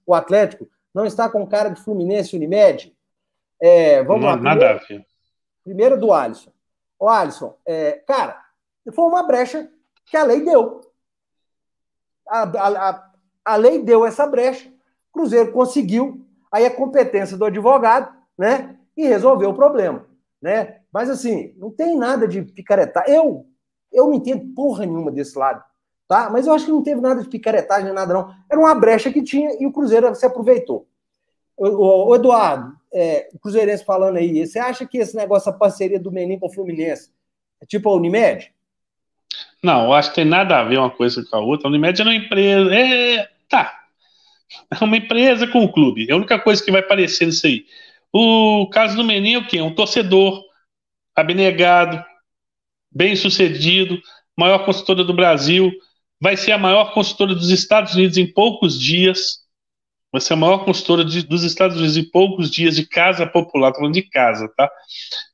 [0.06, 2.94] o Atlético não está com cara de Fluminense e Unimed?
[3.62, 4.36] É, vamos não, lá.
[4.36, 4.82] Primeiro, nada.
[5.64, 6.52] Primeiro do Alisson.
[7.00, 8.38] O Alisson, é, cara,
[8.94, 9.72] foi uma brecha
[10.12, 10.82] que a lei deu.
[12.28, 13.12] A, a,
[13.45, 14.67] a, lei deu essa brecha.
[15.10, 16.26] O Cruzeiro conseguiu.
[16.52, 18.78] Aí a competência do advogado, né?
[18.95, 20.06] E resolveu o problema,
[20.41, 20.82] né?
[20.91, 23.06] Mas assim, não tem nada de picaretar.
[23.08, 23.45] Eu,
[23.89, 25.63] eu não entendo porra nenhuma desse lado,
[26.10, 26.30] tá?
[26.30, 28.36] Mas eu acho que não teve nada de picaretagem, nada não.
[28.52, 30.86] Era uma brecha que tinha e o Cruzeiro se aproveitou.
[31.56, 36.00] O, o Eduardo, é, o Cruzeirense falando aí, você acha que esse negócio, a parceria
[36.00, 37.13] do Menin com o Fluminense,
[37.62, 38.54] é tipo a Unimed?
[39.63, 41.67] Não, eu acho que tem nada a ver uma coisa com a outra.
[41.67, 42.74] A Unimed é uma empresa.
[42.74, 43.80] É, tá.
[44.70, 46.08] É uma empresa com o clube.
[46.10, 47.65] É a única coisa que vai parecer nisso aí.
[48.12, 49.60] O caso do Menin é o quê?
[49.60, 50.44] É um torcedor
[51.15, 52.04] abnegado,
[52.91, 54.02] bem sucedido,
[54.38, 55.72] maior consultora do Brasil,
[56.20, 59.39] vai ser a maior consultora dos Estados Unidos em poucos dias,
[60.12, 63.74] vai ser a maior consultora de, dos Estados Unidos em poucos dias de casa popular,
[63.74, 64.70] falando de casa, tá?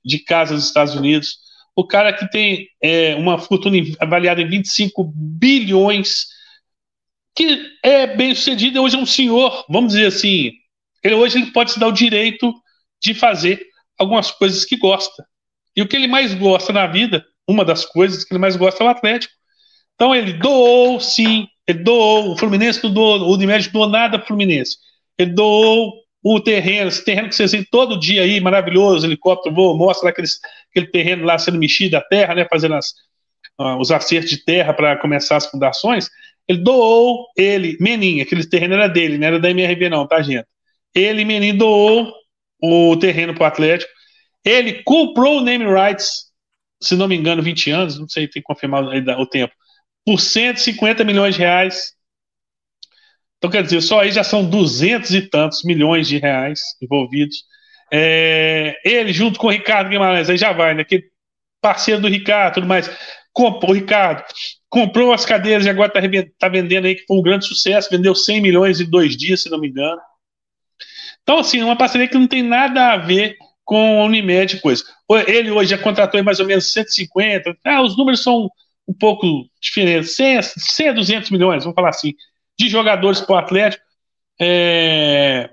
[0.05, 1.39] De casa dos Estados Unidos.
[1.77, 6.25] O cara que tem é, uma fortuna avaliada em 25 bilhões,
[7.35, 10.53] que é bem sucedido, hoje é um senhor, vamos dizer assim,
[11.03, 12.51] ele hoje ele pode se dar o direito
[12.99, 13.61] de fazer
[13.95, 15.23] algumas coisas que gosta.
[15.75, 18.83] E o que ele mais gosta na vida uma das coisas que ele mais gosta
[18.83, 19.33] é o Atlético.
[19.95, 24.27] Então ele doou, sim, ele doou, o Fluminense não doou, o Unimed doou nada pro
[24.27, 24.77] Fluminense.
[25.17, 29.77] Ele doou o terreno, esse terreno que vocês veem todo dia aí, maravilhoso, helicóptero voa,
[29.77, 30.27] mostra aquele,
[30.71, 32.91] aquele terreno lá sendo mexido a terra, né, fazendo as,
[33.59, 36.09] uh, os acertos de terra para começar as fundações.
[36.47, 40.45] Ele doou, ele, Menin, aquele terreno era dele, não era da MRV não, tá, gente?
[40.93, 42.13] Ele, Menin, doou
[42.61, 43.91] o terreno pro Atlético.
[44.43, 46.27] Ele comprou o name rights
[46.81, 49.53] se não me engano, 20 anos, não sei, tem que confirmar o tempo,
[50.05, 51.93] por 150 milhões de reais.
[53.37, 57.43] Então, quer dizer, só aí já são 200 e tantos milhões de reais envolvidos.
[57.91, 60.83] É, ele, junto com o Ricardo Guimarães, aí já vai, né?
[60.83, 61.03] Que
[61.61, 62.89] parceiro do Ricardo, tudo mais.
[63.31, 64.23] Comprou, o Ricardo
[64.69, 66.01] comprou as cadeiras e agora está
[66.37, 69.49] tá vendendo aí, que foi um grande sucesso, vendeu 100 milhões em dois dias, se
[69.49, 69.99] não me engano.
[71.23, 74.83] Então, assim, é uma parceria que não tem nada a ver com a Unimed coisa.
[75.27, 78.49] Ele hoje já contratou mais ou menos 150, ah, os números são
[78.87, 82.13] um pouco diferentes, 100, 100 a 200 milhões, vamos falar assim,
[82.57, 83.83] de jogadores para o Atlético,
[84.39, 85.49] é,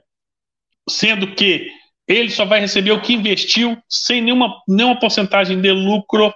[0.89, 1.71] sendo que
[2.07, 6.33] ele só vai receber o que investiu sem nenhuma, nenhuma porcentagem de lucro.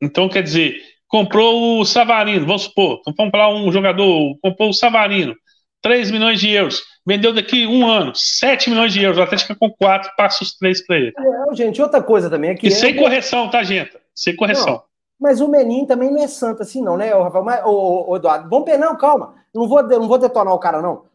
[0.00, 5.34] Então, quer dizer, comprou o Savarino, vamos supor, vamos falar um jogador, comprou o Savarino,
[5.82, 6.82] 3 milhões de euros.
[7.06, 9.18] Vendeu daqui um ano, 7 milhões de euros.
[9.18, 11.12] O Atlético com 4, passa os 3 para ele.
[11.16, 12.68] É, gente, outra coisa também é que.
[12.68, 12.98] E sem é...
[12.98, 13.96] correção, tá, gente?
[14.14, 14.74] Sem correção.
[14.74, 14.82] Não,
[15.18, 17.44] mas o Menin também não é santo assim, não, né, Rafael?
[17.44, 19.34] Mas, ô, ô, Eduardo, vamos não, calma.
[19.54, 21.06] Não vou, não vou detonar o cara, não.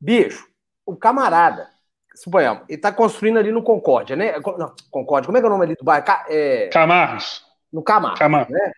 [0.00, 0.46] Bicho,
[0.84, 1.68] o camarada,
[2.14, 4.34] suponhamos, ele tá construindo ali no Concórdia, né?
[4.58, 6.04] Não, Concórdia, como é que é o nome ali do bairro?
[6.28, 6.68] É...
[6.68, 7.44] Camargos.
[7.72, 8.18] No Camargo.
[8.18, 8.52] Camargo.
[8.52, 8.72] Né?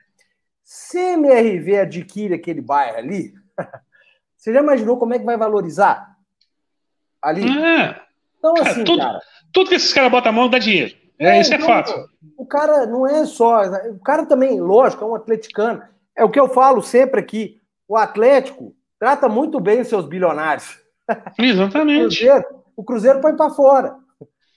[0.62, 3.34] Se MRV adquire aquele bairro ali,
[4.36, 6.16] Você já imaginou como é que vai valorizar
[7.20, 7.42] ali?
[7.42, 8.00] É.
[8.38, 9.20] Então, assim, tudo, cara.
[9.52, 10.94] Tudo que esses caras botam a mão dá dinheiro.
[11.18, 12.09] É, é isso é então, fato.
[12.37, 13.62] O cara não é só.
[13.90, 15.83] O cara também, lógico, é um atleticano.
[16.16, 17.61] É o que eu falo sempre aqui.
[17.87, 20.78] O Atlético trata muito bem os seus bilionários.
[21.38, 22.04] Exatamente.
[22.04, 22.44] o, Cruzeiro,
[22.76, 23.96] o Cruzeiro põe para fora.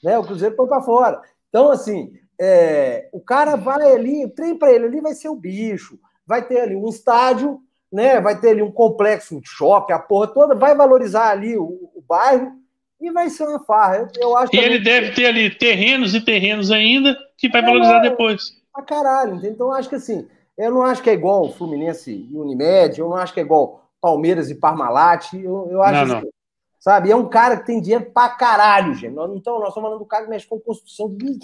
[0.03, 0.17] Né?
[0.17, 1.21] O Cruzeiro põe para fora.
[1.49, 5.35] Então, assim, é, o cara vai ali, o trem para ele ali vai ser o
[5.35, 5.99] bicho.
[6.25, 7.59] Vai ter ali um estádio
[7.91, 8.21] né?
[8.21, 12.03] Vai ter ali um complexo, um shopping, a porra toda, vai valorizar ali o, o
[12.07, 12.53] bairro
[13.01, 13.97] e vai ser uma farra.
[13.97, 17.65] Eu, eu acho e ele deve ter ali terrenos e terrenos ainda que vai é,
[17.65, 18.61] valorizar depois.
[18.71, 20.27] Pra caralho, então acho que assim,
[20.57, 23.89] eu não acho que é igual Fluminense e Unimed, eu não acho que é igual
[23.99, 26.33] Palmeiras e Parmalat, eu, eu acho não, assim, não.
[26.79, 27.11] sabe?
[27.11, 29.13] É um cara que tem dinheiro pra caralho, gente.
[29.13, 31.39] Então, nós estamos falando do cara que mexe com construção de.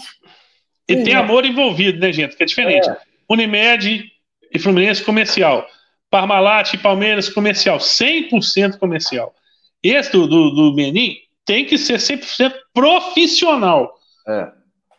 [0.87, 2.35] E tem amor envolvido, né, gente?
[2.35, 2.89] Que é diferente.
[2.89, 2.97] É.
[3.29, 4.05] Unimed
[4.53, 5.65] e Fluminense comercial.
[6.09, 9.35] Parmalat e Palmeiras comercial, 100% comercial.
[9.83, 11.17] Esse do, do, do Menin
[11.47, 13.95] tem que ser 100% profissional.
[14.27, 14.49] É.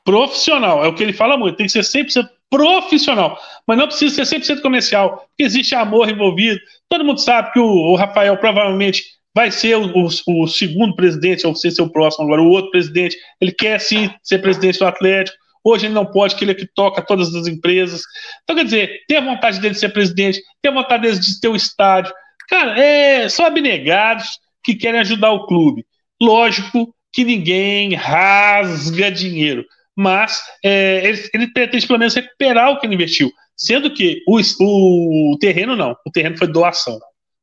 [0.04, 4.24] Profissional, é o que ele fala muito, tem que ser 100% profissional, mas não precisa
[4.24, 6.58] ser 100% comercial, porque existe amor envolvido.
[6.88, 11.46] Todo mundo sabe que o, o Rafael provavelmente vai ser o, o, o segundo presidente,
[11.46, 15.36] ou ser seu próximo agora, o outro presidente, ele quer sim ser presidente do Atlético,
[15.62, 18.00] hoje ele não pode, que ele é que toca todas as empresas.
[18.42, 21.38] Então, quer dizer, tem a vontade dele de ser presidente, tem a vontade dele de
[21.38, 22.12] ter o um estádio.
[22.48, 25.84] Cara, é, são abnegados que querem ajudar o clube.
[26.20, 29.64] Lógico que ninguém rasga dinheiro,
[29.96, 33.30] mas é, ele, ele pretende pelo menos recuperar o que ele investiu.
[33.56, 36.98] Sendo que o, o, o terreno não, o terreno foi doação.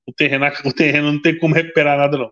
[0.08, 2.32] O terreno, o terreno não tem como recuperar nada, não.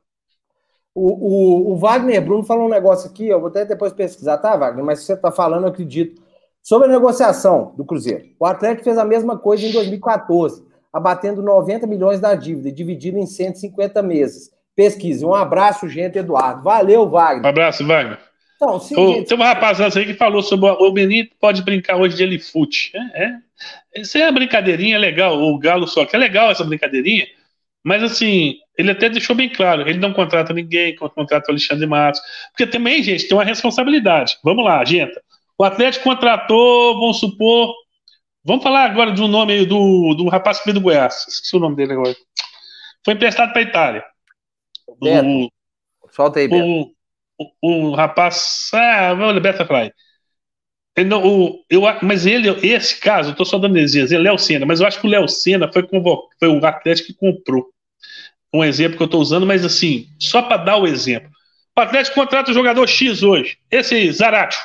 [0.95, 4.55] O, o, o, Wagner Bruno falou um negócio aqui, eu vou até depois pesquisar, tá,
[4.55, 4.85] Wagner?
[4.85, 6.21] Mas se você está falando, eu acredito.
[6.61, 8.23] Sobre a negociação do Cruzeiro.
[8.39, 10.63] O Atlético fez a mesma coisa em 2014,
[10.93, 14.49] abatendo 90 milhões da dívida, dividido em 150 meses.
[14.75, 15.25] Pesquise.
[15.25, 16.63] Um abraço, gente, Eduardo.
[16.63, 17.45] Valeu, Wagner.
[17.45, 18.17] Um abraço, Wagner.
[18.55, 19.27] Então, sim, gente...
[19.27, 22.91] Tem uma rapaziada aí que falou sobre o Benito pode brincar hoje de elefute.
[22.95, 24.01] É, é.
[24.01, 25.41] Isso é uma brincadeirinha legal.
[25.41, 27.27] O Galo só que é legal essa brincadeirinha.
[27.83, 32.21] Mas assim, ele até deixou bem claro, ele não contrata ninguém, contrata o Alexandre Matos.
[32.51, 34.37] Porque também, gente, tem uma responsabilidade.
[34.43, 35.13] Vamos lá, gente.
[35.57, 37.73] O Atlético contratou, vamos supor.
[38.45, 41.25] Vamos falar agora de um nome aí do, do rapaz que veio do Goiás.
[41.27, 42.15] Esqueci o nome dele agora.
[43.03, 44.03] Foi emprestado para a Itália.
[45.03, 45.27] Beto.
[45.27, 45.49] O,
[46.11, 46.93] Solta aí, Beto.
[47.37, 48.69] O, o, o rapaz.
[48.73, 49.91] Ah, vamos Beto Fly.
[50.95, 54.37] Ele não, o, eu, mas ele, esse caso, eu estou só dando exemplos, é Léo
[54.37, 55.87] Senna, mas eu acho que o Léo Senna foi,
[56.39, 57.67] foi o Atlético que comprou.
[58.53, 61.31] Um exemplo que eu estou usando, mas assim, só para dar o exemplo.
[61.75, 64.59] O Atlético contrata o jogador X hoje, esse aí, Zaratio,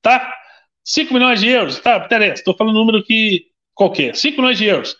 [0.00, 0.32] tá?
[0.84, 2.04] 5 milhões de euros, tá?
[2.04, 4.96] Interessa, estou falando um número que qualquer, 5 milhões de euros.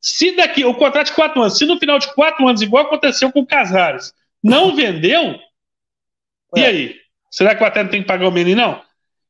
[0.00, 3.30] Se daqui, o contrato de 4 anos, se no final de 4 anos, igual aconteceu
[3.30, 5.38] com o Casares, não vendeu,
[6.56, 6.96] e aí?
[7.30, 8.82] Será que o Atlético tem que pagar o menino, não?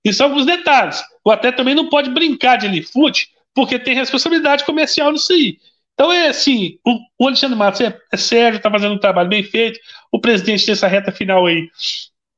[0.05, 1.03] E são alguns detalhes.
[1.25, 5.59] O atleta também não pode brincar de elefute, porque tem responsabilidade comercial nisso aí.
[5.95, 9.43] Então é assim, o, o Alexandre Matos é, é sério, está fazendo um trabalho bem
[9.43, 9.79] feito.
[10.11, 11.69] O presidente dessa reta final aí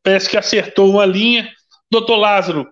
[0.03, 1.49] parece que acertou uma linha.
[1.89, 2.69] Doutor Lázaro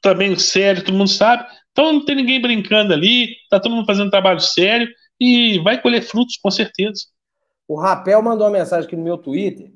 [0.00, 1.46] também sério, todo mundo sabe.
[1.70, 4.88] Então não tem ninguém brincando ali, tá todo mundo fazendo um trabalho sério
[5.22, 7.04] e vai colher frutos, com certeza.
[7.68, 9.70] O Rapel mandou uma mensagem aqui no meu Twitter.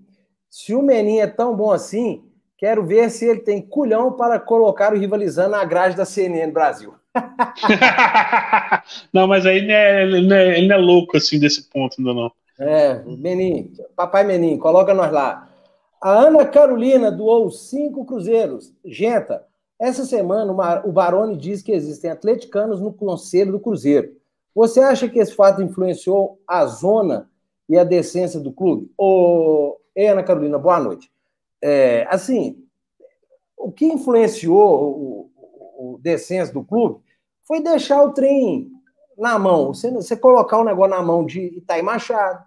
[0.51, 2.27] Se o Menin é tão bom assim,
[2.59, 6.95] Quero ver se ele tem culhão para colocar o rivalizando na grade da CNN Brasil.
[9.13, 12.15] não, mas aí ele, é, ele, é, ele não é louco assim desse ponto ainda
[12.15, 12.33] não.
[12.59, 15.51] É, Menin, papai Menin, coloca nós lá.
[16.01, 18.73] A Ana Carolina doou cinco cruzeiros.
[18.83, 19.45] Genta,
[19.79, 24.16] essa semana o Baroni diz que existem atleticanos no conselho do Cruzeiro.
[24.57, 27.31] Você acha que esse fato influenciou a zona
[27.69, 28.91] e a decência do clube?
[28.97, 31.13] Ô, Ana Carolina, boa noite.
[31.61, 32.67] É, assim,
[33.55, 35.31] o que influenciou o,
[35.77, 36.01] o,
[36.55, 37.05] do clube
[37.45, 38.71] foi deixar o trem
[39.19, 39.75] na mão.
[39.75, 42.43] Você, você colocar o negócio na mão de Itaí Machado,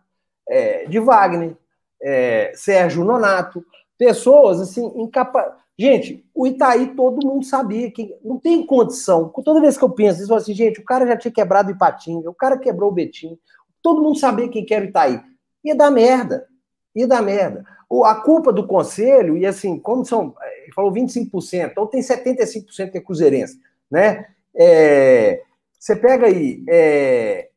[0.47, 1.55] é, de Wagner,
[2.01, 3.63] é, Sérgio Nonato,
[3.99, 5.59] pessoas assim, incapazes.
[5.79, 9.29] Gente, o Itaí todo mundo sabia que não tem condição.
[9.29, 12.29] Toda vez que eu penso, isso assim, gente, o cara já tinha quebrado o Ipatinga,
[12.29, 13.39] o cara quebrou o Betinho,
[13.81, 15.21] todo mundo sabia quem que era o Itaí.
[15.63, 16.45] Ia dar merda.
[16.93, 17.63] Ia dar merda
[18.05, 22.97] a culpa do conselho, e assim, como são, ele falou 25%, então tem 75% que
[22.99, 23.59] é cruzeirense,
[23.89, 24.27] né?
[24.55, 25.41] É,
[25.77, 27.49] você pega aí, é,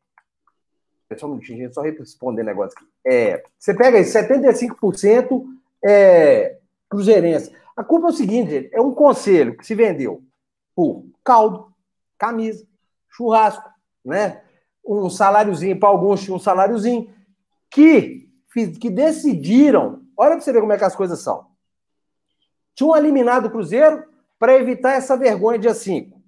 [1.15, 2.87] só um minutinho, só responder negócio aqui.
[3.05, 5.43] É, você pega aí 75%
[5.85, 6.57] é,
[6.89, 7.51] cruzeirense.
[7.75, 10.23] A culpa é o seguinte, é um conselho que se vendeu
[10.75, 11.73] por caldo,
[12.17, 12.65] camisa,
[13.09, 13.69] churrasco,
[14.03, 14.43] né?
[14.85, 17.13] Um saláriozinho, para alguns tinha um saláriozinho,
[17.69, 18.29] que,
[18.79, 21.47] que decidiram Olha para você ver como é que as coisas são.
[22.75, 24.03] Tinha eliminado o Cruzeiro
[24.39, 26.21] para evitar essa vergonha dia 5.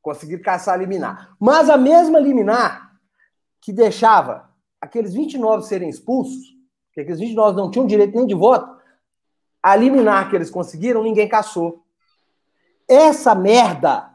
[0.00, 1.34] Conseguiram caçar eliminar.
[1.40, 2.92] Mas a mesma liminar
[3.60, 4.50] que deixava
[4.80, 6.56] aqueles 29 serem expulsos,
[6.92, 8.80] que aqueles 29 não tinham direito nem de voto,
[9.62, 11.84] a liminar que eles conseguiram, ninguém caçou.
[12.88, 14.10] Essa merda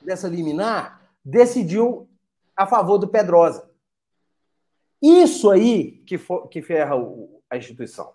[0.00, 2.08] dessa liminar decidiu
[2.56, 3.68] a favor do Pedrosa.
[5.02, 8.12] Isso aí que, for, que ferra o, a instituição.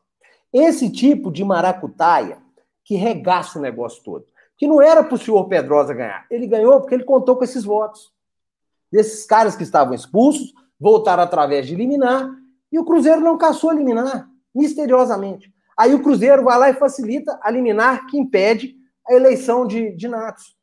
[0.51, 2.41] Esse tipo de maracutaia
[2.83, 4.25] que regaça o negócio todo.
[4.57, 6.25] Que não era para o senhor Pedrosa ganhar.
[6.29, 8.13] Ele ganhou porque ele contou com esses votos.
[8.91, 12.29] Desses caras que estavam expulsos, voltaram através de liminar,
[12.71, 15.54] e o Cruzeiro não caçou a liminar, misteriosamente.
[15.77, 18.75] Aí o Cruzeiro vai lá e facilita a liminar que impede
[19.07, 20.55] a eleição de, de Natos.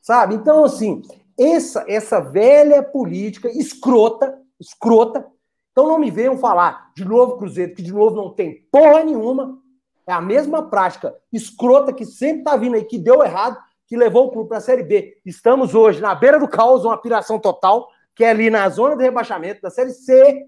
[0.00, 0.34] Sabe?
[0.34, 1.02] Então, assim,
[1.38, 5.26] essa, essa velha política escrota, escrota,
[5.72, 9.58] então não me venham falar de novo Cruzeiro, que de novo não tem porra nenhuma.
[10.06, 13.56] É a mesma prática escrota que sempre tá vindo aí, que deu errado,
[13.86, 15.18] que levou o clube para a Série B.
[15.24, 19.02] Estamos hoje na beira do caos, uma piração total, que é ali na zona de
[19.02, 20.46] rebaixamento da Série C.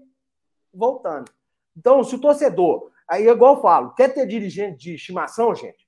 [0.73, 1.31] voltando.
[1.75, 5.87] Então, se o torcedor, aí igual eu falo, quer ter dirigente de estimação, gente,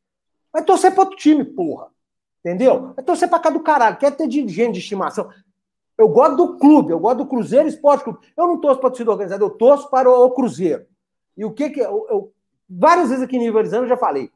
[0.52, 1.90] vai torcer para outro time, porra.
[2.46, 2.94] Entendeu?
[2.94, 3.98] Vai torcer para cá do caralho.
[3.98, 5.28] Quer ter dirigente de estimação.
[5.98, 8.20] Eu gosto do clube, eu gosto do Cruzeiro Esporte Clube.
[8.38, 10.86] Eu não torço para torcida organizada, eu torço para o, Cruzeiro.
[11.36, 11.80] E o que que.
[11.80, 12.34] Eu, eu,
[12.70, 14.30] várias vezes aqui em Nivelizando eu já falei.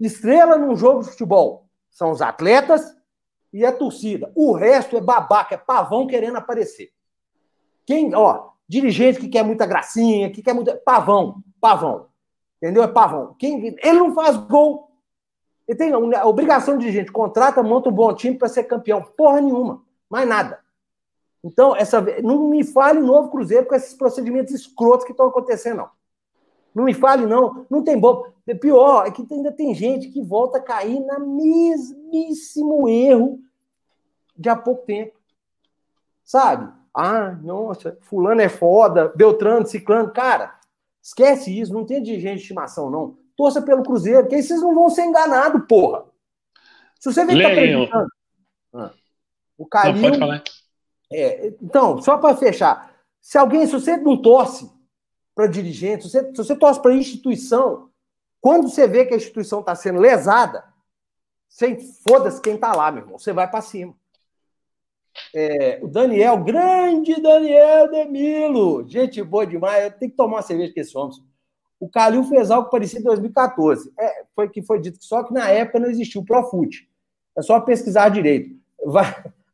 [0.00, 2.82] Estrela num jogo de futebol são os atletas
[3.52, 4.32] e a torcida.
[4.34, 6.90] O resto é babaca, é pavão querendo aparecer.
[7.86, 10.74] Quem, ó, dirigente que quer muita gracinha, que quer muita.
[10.78, 12.08] Pavão, pavão.
[12.62, 12.84] Entendeu?
[12.84, 13.34] É pavão.
[13.36, 14.92] Quem, ele não faz gol.
[15.66, 19.02] Ele tem a obrigação de dirigente, contrata, monta um bom time para ser campeão.
[19.02, 19.82] Porra nenhuma.
[20.08, 20.60] Mais nada.
[21.42, 25.90] Então, essa, não me fale novo Cruzeiro com esses procedimentos escrotos que estão acontecendo, não.
[26.72, 27.66] Não me fale, não.
[27.68, 28.26] Não tem bom.
[28.60, 33.40] Pior é que ainda tem gente que volta a cair na mesmíssimo erro
[34.36, 35.18] de há pouco tempo.
[36.24, 36.72] Sabe?
[36.94, 40.12] Ah, nossa, fulano é foda, Beltrano, Ciclano.
[40.12, 40.54] Cara,
[41.02, 43.18] esquece isso, não tem dirigente de estimação, não.
[43.36, 46.04] Torça pelo Cruzeiro, que aí vocês não vão ser enganados, porra.
[47.00, 48.08] Se você vê que tá acreditando.
[48.72, 48.92] Ah,
[49.58, 49.94] o Calil.
[49.94, 50.44] Não, pode falar.
[51.12, 54.70] É, então, só para fechar, se alguém, se você não torce
[55.34, 57.90] para dirigente, se você, se você torce para instituição,
[58.40, 60.64] quando você vê que a instituição está sendo lesada,
[61.48, 63.94] sem foda-se quem está lá, meu irmão, você vai para cima.
[65.34, 70.72] É, o Daniel, grande Daniel Demilo, gente boa demais, eu tenho que tomar uma cerveja
[70.72, 71.16] com esse homem.
[71.82, 73.92] O Calil fez algo parecido em 2014.
[73.98, 76.88] É, foi que foi dito só que na época não existia o Profut.
[77.36, 78.56] É só pesquisar direito.
[78.86, 79.04] Vai,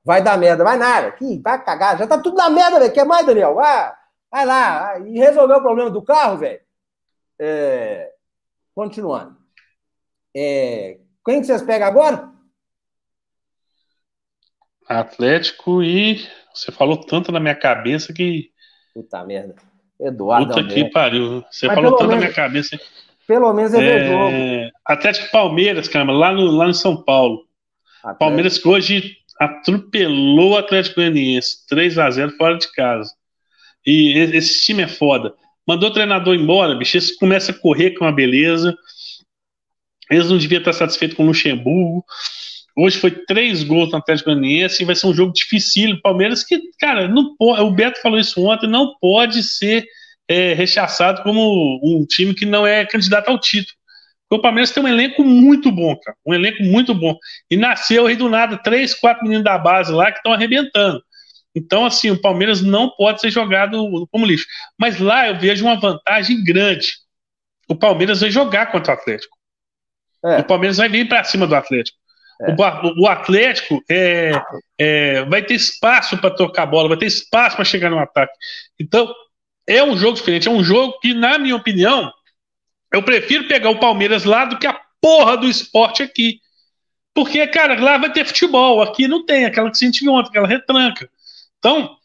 [0.05, 0.63] vai dar merda.
[0.63, 1.11] Vai nada.
[1.13, 1.97] Que vai cagar.
[1.99, 2.93] Já tá tudo na merda, velho.
[2.93, 3.55] Quer mais, Daniel?
[3.55, 3.93] Vai,
[4.31, 4.99] vai lá.
[5.01, 6.61] E resolver o problema do carro, velho.
[7.39, 8.13] É...
[8.75, 9.35] Continuando.
[10.37, 10.99] É...
[11.25, 12.31] Quem que vocês pegam agora?
[14.89, 16.27] Atlético e.
[16.55, 18.51] Você falou tanto na minha cabeça que.
[18.95, 19.55] Puta merda.
[20.01, 20.55] Eduardo.
[20.55, 21.45] Puta que pariu.
[21.51, 22.81] Você Mas falou tanto menos, na minha cabeça.
[23.27, 24.73] Pelo menos é, é jogo.
[24.85, 27.45] Atlético Palmeiras, cara, lá no, lá no São Paulo.
[27.99, 28.19] Atlético.
[28.19, 33.13] Palmeiras que hoje atropelou o Atlético Goianiense, 3 a 0 fora de casa.
[33.87, 35.35] E esse time é foda.
[35.67, 38.77] Mandou o treinador embora, bicho, eles começam a correr com uma beleza.
[40.11, 42.05] Eles não deviam estar satisfeitos com o Luxemburgo.
[42.81, 46.01] Hoje foi três gols no Atlético Goianiense e vai ser um jogo dificílimo.
[46.01, 49.85] Palmeiras que, cara, não pode, o Beto falou isso ontem, não pode ser
[50.29, 53.77] é, rechaçado como um time que não é candidato ao título.
[54.29, 56.17] Porque o Palmeiras tem um elenco muito bom, cara.
[56.25, 57.19] Um elenco muito bom.
[57.51, 61.03] E nasceu aí do nada três, quatro meninos da base lá que estão arrebentando.
[61.57, 64.47] Então, assim, o Palmeiras não pode ser jogado como lixo.
[64.79, 66.87] Mas lá eu vejo uma vantagem grande.
[67.69, 69.37] O Palmeiras vai jogar contra o Atlético.
[70.25, 70.39] É.
[70.39, 71.99] O Palmeiras vai vir para cima do Atlético.
[72.41, 74.31] O, o, Atlético é,
[74.79, 78.33] é, vai ter espaço para tocar a bola, vai ter espaço para chegar no ataque.
[78.79, 79.13] Então,
[79.67, 80.49] é um jogo diferente.
[80.49, 82.13] É um jogo que, na minha opinião,
[82.93, 86.41] eu prefiro pegar o Palmeiras lá do que a porra do esporte aqui.
[87.13, 91.11] Porque, cara, lá vai ter futebol, aqui não tem, aquela que viu ontem, aquela retranca.
[91.59, 91.97] Então,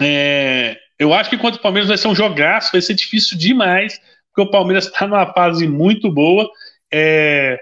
[0.00, 4.00] é, eu acho que contra o Palmeiras vai ser um jogaço, vai ser difícil demais,
[4.28, 6.48] porque o Palmeiras está numa fase muito boa.
[6.92, 7.60] É,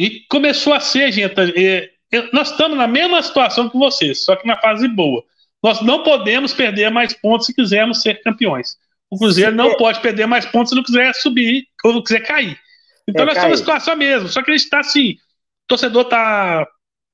[0.00, 1.34] e começou a ser, gente.
[1.58, 1.90] É,
[2.32, 5.22] nós estamos na mesma situação que vocês, só que na fase boa.
[5.62, 8.78] Nós não podemos perder mais pontos se quisermos ser campeões.
[9.10, 12.58] O Cruzeiro não pode perder mais pontos se não quiser subir ou não quiser cair.
[13.06, 14.26] Então é, nós estamos na situação mesmo.
[14.30, 15.16] Só que a gente está assim, o
[15.68, 16.66] torcedor está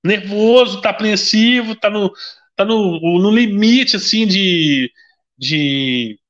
[0.04, 2.12] nervoso, está apreensivo, está no,
[2.54, 4.92] tá no, no limite assim de,
[5.36, 6.20] de.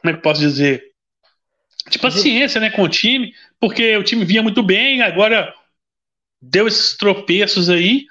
[0.00, 0.82] Como é que posso dizer?
[1.90, 5.52] De paciência né, com o time, porque o time vinha muito bem, agora
[6.50, 8.04] deu esses tropeços aí.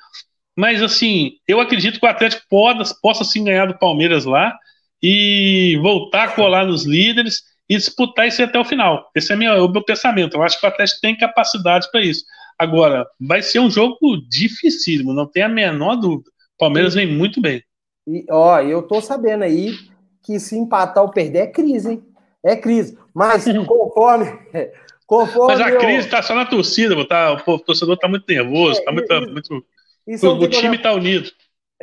[0.55, 4.55] Mas assim, eu acredito que o Atlético possa, possa sim ganhar do Palmeiras lá
[5.01, 9.09] e voltar a colar nos líderes e disputar isso até o final.
[9.15, 10.36] Esse é minha, o meu pensamento.
[10.36, 12.23] Eu acho que o Atlético tem capacidade para isso.
[12.57, 13.97] Agora, vai ser um jogo
[14.29, 16.29] dificílimo, não tem a menor dúvida.
[16.55, 17.63] O Palmeiras vem muito bem.
[18.07, 19.73] E, ó, eu tô sabendo aí
[20.21, 22.03] que se empatar ou perder é crise, hein?
[22.43, 22.97] É crise.
[23.13, 24.25] Mas conforme.
[25.05, 25.79] Conforme Mas a eu...
[25.79, 29.13] crise tá só na torcida, tá, o torcedor tá muito nervoso, é, tá muito.
[29.13, 29.65] Isso, muito...
[30.05, 31.29] Isso o, o time tá unido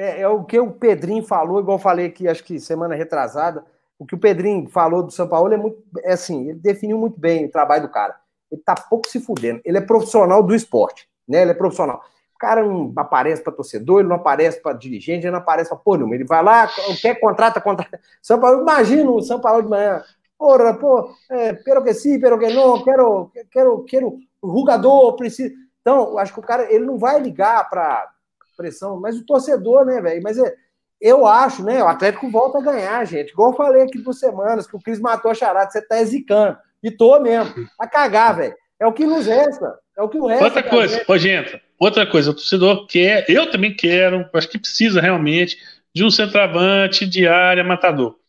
[0.00, 3.62] é, é, o que o Pedrinho falou, igual eu falei aqui, acho que semana retrasada,
[3.98, 7.20] o que o Pedrinho falou do São Paulo é muito, é assim, ele definiu muito
[7.20, 8.16] bem o trabalho do cara.
[8.50, 9.60] Ele tá pouco se fudendo.
[9.62, 11.42] Ele é profissional do esporte, né?
[11.42, 12.02] Ele é profissional.
[12.34, 15.78] O cara não aparece para torcedor, ele não aparece para dirigente, ele não aparece para
[15.78, 16.14] porra nenhuma.
[16.14, 16.66] Ele vai lá,
[17.02, 18.00] quer contrata, contrata.
[18.22, 20.02] São Paulo, imagina o São Paulo de manhã.
[20.40, 25.54] Porra, pô, é, pero que sim, pero que não, quero, quero, quero, rugador, preciso.
[25.82, 28.08] Então, acho que o cara, ele não vai ligar para
[28.56, 30.22] pressão, mas o torcedor, né, velho?
[30.22, 30.54] Mas é,
[30.98, 31.84] eu acho, né?
[31.84, 33.32] O Atlético volta a ganhar, gente.
[33.32, 36.56] Igual eu falei aqui duas semanas, que o Cris matou a charada, você tá zicando.
[36.82, 37.68] E tô mesmo.
[37.78, 38.54] A cagar, velho.
[38.80, 39.78] É o que nos resta.
[39.94, 40.44] É o que nos resta.
[40.46, 45.02] Outra coisa, ô, gente, outra coisa, o torcedor quer, eu também quero, acho que precisa
[45.02, 45.58] realmente
[45.94, 48.19] de um centroavante de área matador.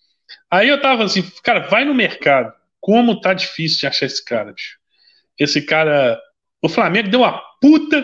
[0.49, 2.53] Aí eu tava assim, cara, vai no mercado.
[2.79, 4.77] Como tá difícil de achar esse cara, bicho.
[5.37, 6.19] Esse cara.
[6.61, 8.03] O Flamengo deu uma puta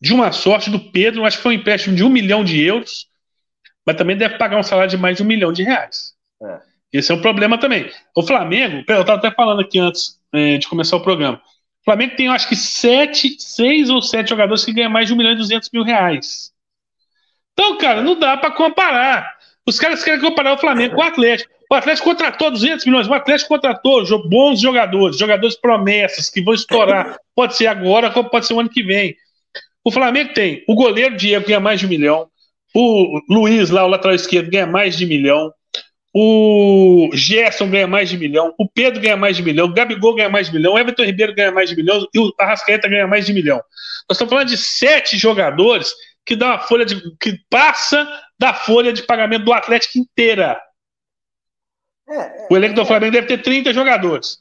[0.00, 3.06] de uma sorte do Pedro, acho que foi um empréstimo de um milhão de euros,
[3.84, 6.14] mas também deve pagar um salário de mais de um milhão de reais.
[6.42, 6.60] É.
[6.92, 7.90] Esse é um problema também.
[8.14, 11.38] O Flamengo, eu estava até falando aqui antes é, de começar o programa.
[11.80, 15.12] O Flamengo tem, eu acho que, sete, seis ou sete jogadores que ganham mais de
[15.12, 16.52] um milhão e duzentos mil reais.
[17.52, 19.35] Então, cara, não dá para comparar.
[19.66, 21.52] Os caras querem comparar o Flamengo com o Atlético.
[21.70, 27.18] O Atlético contratou 200 milhões, o Atlético contratou bons jogadores, jogadores promessas que vão estourar.
[27.34, 29.16] Pode ser agora, pode ser o ano que vem.
[29.84, 32.28] O Flamengo tem o goleiro Diego ganha mais de um milhão,
[32.74, 35.52] o Luiz, lá, o lateral esquerdo, ganha mais de um milhão,
[36.14, 39.72] o Gerson ganha mais de um milhão, o Pedro ganha mais de um milhão, o
[39.72, 42.32] Gabigol ganha mais de milhão, o Everton Ribeiro ganha mais de um milhão e o
[42.38, 43.56] Arrascaeta ganha mais de milhão.
[44.08, 45.92] Nós estamos falando de sete jogadores
[46.24, 47.00] que dá uma folha de.
[47.20, 48.08] que passa
[48.38, 50.60] da folha de pagamento do Atlético inteira.
[52.08, 54.38] É, é, o elenco do Flamengo deve ter 30 jogadores.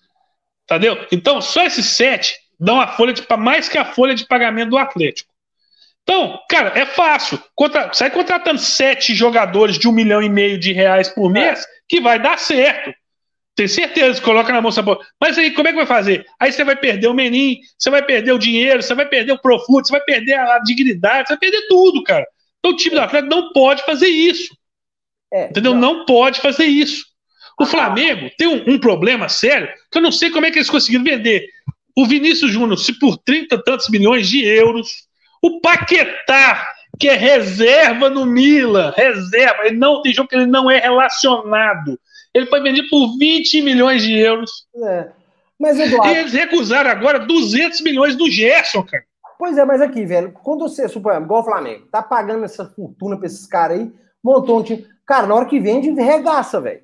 [0.64, 1.06] Entendeu?
[1.12, 4.78] Então, só esses sete dão a folha de mais que a folha de pagamento do
[4.78, 5.34] Atlético.
[6.04, 7.41] Então, cara, é fácil.
[7.56, 11.66] Contra, sai contratando sete jogadores de um milhão e meio de reais por mês, é.
[11.88, 12.93] que vai dar certo.
[13.56, 15.00] Tem certeza, coloca na moça boa.
[15.20, 16.26] Mas aí, como é que vai fazer?
[16.39, 19.41] Aí você vai perder o menin, você vai perder o dinheiro, você vai perder o
[19.41, 22.26] Profut, você vai perder a dignidade, você vai perder tudo, cara.
[22.66, 24.57] Então o time do Atlético não pode fazer isso.
[25.32, 25.76] É, entendeu?
[25.76, 25.99] Não.
[25.99, 26.05] não.
[26.05, 27.05] pode fazer isso.
[27.59, 30.57] O ah, Flamengo tem um, um, problema sério que eu não sei como é que
[30.57, 31.47] eles conseguiram vender.
[31.95, 34.89] O Vinícius Júnior, se por 30 tantos milhões de euros,
[35.43, 36.68] o Paquetá,
[36.99, 41.99] que é reserva no Milan, reserva, ele não tem jogo que ele não é relacionado.
[42.34, 44.51] Ele foi vendido por 20 milhões de euros.
[44.84, 45.09] É.
[45.59, 46.13] Mas, Eduardo...
[46.13, 49.05] E eles recusaram agora 200 milhões do Gerson, cara.
[49.38, 53.18] Pois é, mas aqui, velho, quando você, suponha, igual o Flamengo, tá pagando essa fortuna
[53.18, 53.92] pra esses caras aí,
[54.24, 54.88] montou um time.
[55.06, 56.82] Cara, na hora que vende, regaça, velho.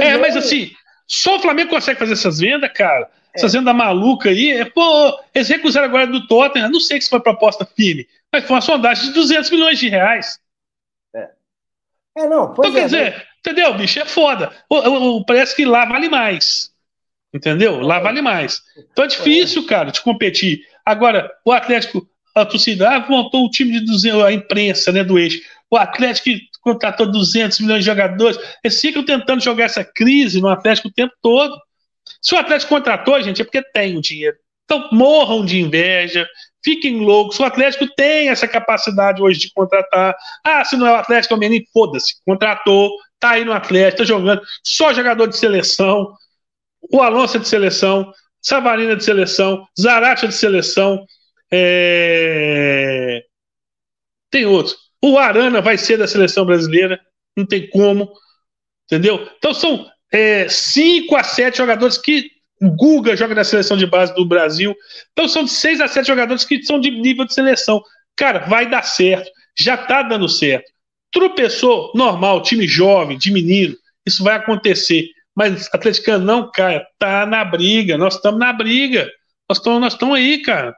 [0.00, 0.70] É, mas assim,
[1.06, 3.04] só o Flamengo consegue fazer essas vendas, cara.
[3.04, 3.38] É.
[3.38, 4.52] Essas vendas malucas aí.
[4.52, 6.70] É, pô, eles recusaram agora do Tottenham.
[6.70, 10.38] Não sei se foi proposta firme, mas foi uma sondagem de 200 milhões de reais.
[11.14, 11.30] É.
[12.18, 13.22] É, não, então, é, quer dizer, né?
[13.40, 13.98] entendeu, bicho?
[13.98, 14.52] É foda.
[14.68, 16.72] O, o, o, parece que lá vale mais.
[17.32, 17.80] Entendeu?
[17.80, 18.62] Lá vale mais.
[18.92, 20.64] Então é difícil, cara, de competir.
[20.84, 25.40] Agora, o Atlético, a torcida, montou o time de 200, a imprensa, né, do eixo.
[25.70, 26.30] O Atlético
[26.60, 28.38] contratou 200 milhões de jogadores.
[28.62, 31.56] Eles ficam tentando jogar essa crise no Atlético o tempo todo.
[32.20, 34.36] Se o Atlético contratou, gente, é porque tem o dinheiro.
[34.64, 36.26] Então morram de inveja,
[36.64, 37.38] fiquem loucos.
[37.38, 40.14] O Atlético tem essa capacidade hoje de contratar.
[40.44, 42.14] Ah, se não é o Atlético, é o menino, foda-se.
[42.24, 44.40] Contratou, tá aí no Atlético, tá jogando.
[44.62, 46.14] Só jogador de seleção.
[46.90, 48.12] O Alonso é de seleção.
[48.44, 49.66] Savarina de seleção.
[49.80, 51.06] Zarate de seleção.
[51.50, 53.22] É...
[54.30, 54.76] Tem outros.
[55.02, 57.00] O Arana vai ser da seleção brasileira.
[57.36, 58.12] Não tem como.
[58.86, 59.26] Entendeu?
[59.38, 62.30] Então são é, cinco a sete jogadores que
[62.60, 64.74] o Guga joga na seleção de base do Brasil.
[65.12, 67.82] Então são de seis a sete jogadores que são de nível de seleção.
[68.14, 69.30] Cara, vai dar certo.
[69.58, 70.70] Já tá dando certo.
[71.10, 73.74] Tropeçou, normal, time jovem, de menino.
[74.04, 75.08] Isso vai acontecer.
[75.34, 77.98] Mas atleticano não, cara, tá na briga.
[77.98, 79.10] Nós estamos na briga.
[79.48, 80.74] Nós estamos nós aí, cara.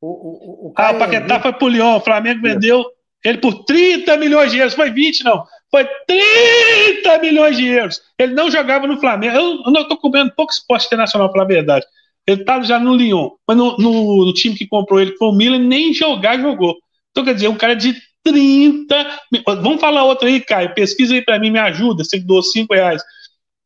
[0.00, 1.96] O, o, o ah, o Paquetá foi pro Lyon.
[1.96, 2.84] O Flamengo vendeu
[3.24, 4.74] ele por 30 milhões de euros.
[4.74, 5.44] Foi 20, não.
[5.70, 8.00] Foi 30 milhões de euros.
[8.18, 9.36] Ele não jogava no Flamengo.
[9.36, 11.84] Eu, eu não estou comendo pouco esporte internacional, para a verdade.
[12.26, 15.28] Ele estava já no Lyon, mas no, no, no, time que comprou ele, que foi
[15.28, 16.76] o Milan, nem jogar jogou.
[17.10, 17.94] Então, quer dizer, um cara de
[18.24, 19.20] 30.
[19.62, 20.74] Vamos falar outro aí, Caio.
[20.74, 22.04] Pesquisa aí para mim, me ajuda.
[22.04, 23.02] Você doou 5 reais.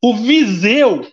[0.01, 1.05] O Viseu,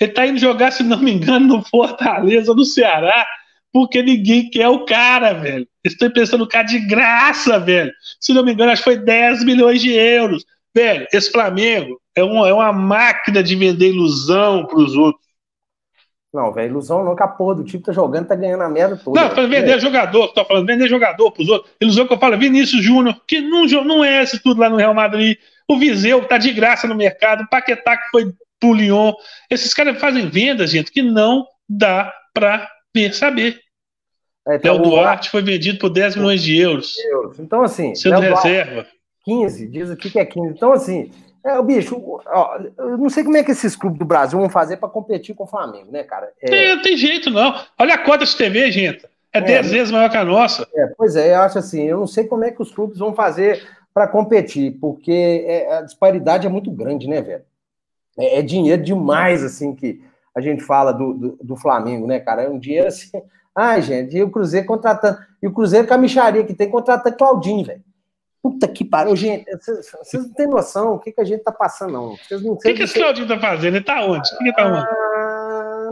[0.00, 3.26] ele está indo jogar, se não me engano, no Fortaleza, no Ceará,
[3.72, 5.66] porque ninguém quer o cara, velho.
[5.82, 7.92] Estou pensando o cara de graça, velho.
[8.20, 10.44] Se não me engano, acho que foi 10 milhões de euros.
[10.74, 15.22] Velho, esse Flamengo é uma, é uma máquina de vender ilusão para os outros.
[16.32, 18.96] Não, velho, ilusão não, que a porra do time tá jogando, tá ganhando a merda
[18.96, 19.20] toda.
[19.20, 19.78] Não, para vender é.
[19.78, 21.70] jogador, tô falando, vender jogador pros outros.
[21.78, 24.94] Ilusão que eu falo, Vinícius Júnior, que não, não é esse tudo lá no Real
[24.94, 25.36] Madrid.
[25.72, 29.12] O Viseu tá de graça no mercado, o Paquetá que foi pro Lyon.
[29.50, 32.68] Esses caras fazem vendas, gente, que não dá pra
[33.12, 33.58] saber.
[34.46, 36.96] É, então, Léo Duarte foi vendido por 10 milhões de euros.
[37.38, 37.94] Então, assim.
[37.94, 38.72] Sendo Léo reserva.
[38.72, 38.92] Duarte,
[39.24, 40.48] 15, diz aqui que é 15.
[40.48, 41.10] Então, assim,
[41.44, 44.48] é, o bicho, ó, eu não sei como é que esses clubes do Brasil vão
[44.48, 46.30] fazer para competir com o Flamengo, né, cara?
[46.40, 46.74] É...
[46.74, 47.54] Não tem jeito, não.
[47.78, 49.04] Olha a cota de TV, gente.
[49.32, 50.68] É 10 é, vezes maior que a nossa.
[50.74, 53.14] É, pois é, eu acho assim, eu não sei como é que os clubes vão
[53.14, 57.44] fazer para competir, porque é, a disparidade é muito grande, né, velho?
[58.18, 60.02] É, é, dinheiro demais, assim, que
[60.34, 62.42] a gente fala do, do, do, Flamengo, né, cara?
[62.42, 63.10] É um dinheiro assim.
[63.54, 65.18] Ai, gente, e o Cruzeiro contratando.
[65.42, 67.82] E o Cruzeiro com a micharia que tem contratando Claudinho, velho.
[68.42, 69.44] Puta que pariu, gente.
[69.56, 72.16] Vocês não têm noção o que, que a gente tá passando, não.
[72.16, 73.76] Vocês não O que, que esse Claudinho tá fazendo?
[73.76, 74.28] Ele tá onde?
[74.34, 74.86] O que, que tá onde?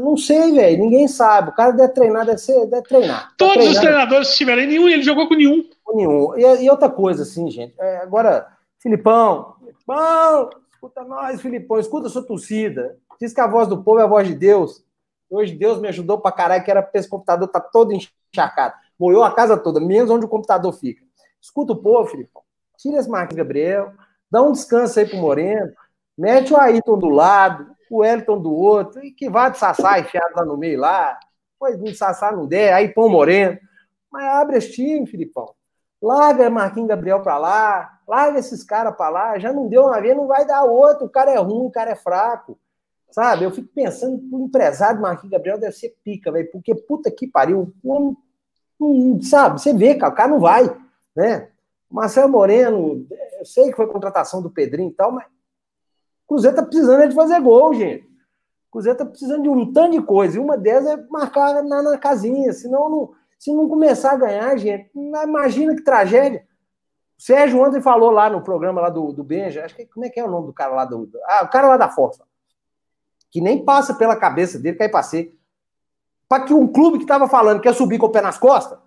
[0.00, 0.78] Não sei, velho.
[0.78, 1.50] Ninguém sabe.
[1.50, 3.32] O cara deve treinar, deve, ser, deve treinar.
[3.36, 5.64] Todos os treinadores tiverem nenhum, ele jogou com nenhum.
[5.84, 6.36] Com nenhum.
[6.36, 7.74] E, e outra coisa, assim, gente.
[7.78, 8.46] É, agora,
[8.78, 12.96] Filipão, Filipão, escuta nós, Filipão, escuta a sua torcida.
[13.20, 14.82] Diz que a voz do povo é a voz de Deus.
[15.28, 18.74] Hoje Deus me ajudou pra caralho, que era pra esse computador tá todo encharcado.
[18.98, 21.02] Moeu a casa toda, menos onde o computador fica.
[21.40, 22.42] Escuta o povo, Filipão.
[22.78, 23.92] Tira esse Marquinhos Gabriel,
[24.30, 25.72] dá um descanso aí pro Moreno,
[26.16, 30.36] mete o Ayrton do lado, o Elton do outro, e que vá de Sassá enfiado
[30.36, 31.18] lá no meio lá.
[31.58, 33.58] Pois de Sassá não der, aí põe o Moreno.
[34.10, 35.52] Mas abre esse time, Filipão.
[36.00, 39.38] Larga Marquinhos Gabriel pra lá, larga esses caras pra lá.
[39.38, 41.06] Já não deu uma vez, não vai dar outro.
[41.06, 42.58] O cara é ruim, o cara é fraco.
[43.10, 43.44] Sabe?
[43.44, 46.50] Eu fico pensando que o empresário Marquinhos Gabriel deve ser pica, velho.
[46.50, 47.72] Porque puta que pariu.
[47.84, 48.16] Um,
[48.80, 49.60] um, sabe?
[49.60, 50.74] Você vê, cara, o cara não vai,
[51.14, 51.50] né?
[51.90, 53.04] Marcelo Moreno,
[53.38, 55.30] eu sei que foi contratação do Pedrinho e tal, mas o
[56.30, 58.04] Cruzeiro tá precisando de fazer gol, gente.
[58.68, 60.36] O Cruzeiro tá precisando de um tanto de coisa.
[60.36, 62.52] E uma delas é marcar na, na casinha.
[62.52, 66.46] Senão, não, se não começar a ganhar, gente, imagina que tragédia.
[67.18, 70.08] O Sérgio ontem falou lá no programa lá do, do Benja, acho que como é
[70.08, 71.10] que é o nome do cara lá do.
[71.24, 72.24] Ah, o cara lá da Força.
[73.28, 75.36] Que nem passa pela cabeça dele cair pra ser.
[76.28, 78.78] Pra que um clube que tava falando que ia subir com o pé nas costas,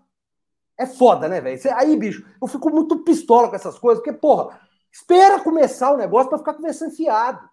[0.79, 1.59] é foda, né, velho?
[1.75, 4.57] Aí, bicho, eu fico muito pistola com essas coisas, porque, porra,
[4.93, 7.49] espera começar o negócio para ficar conversando fiado.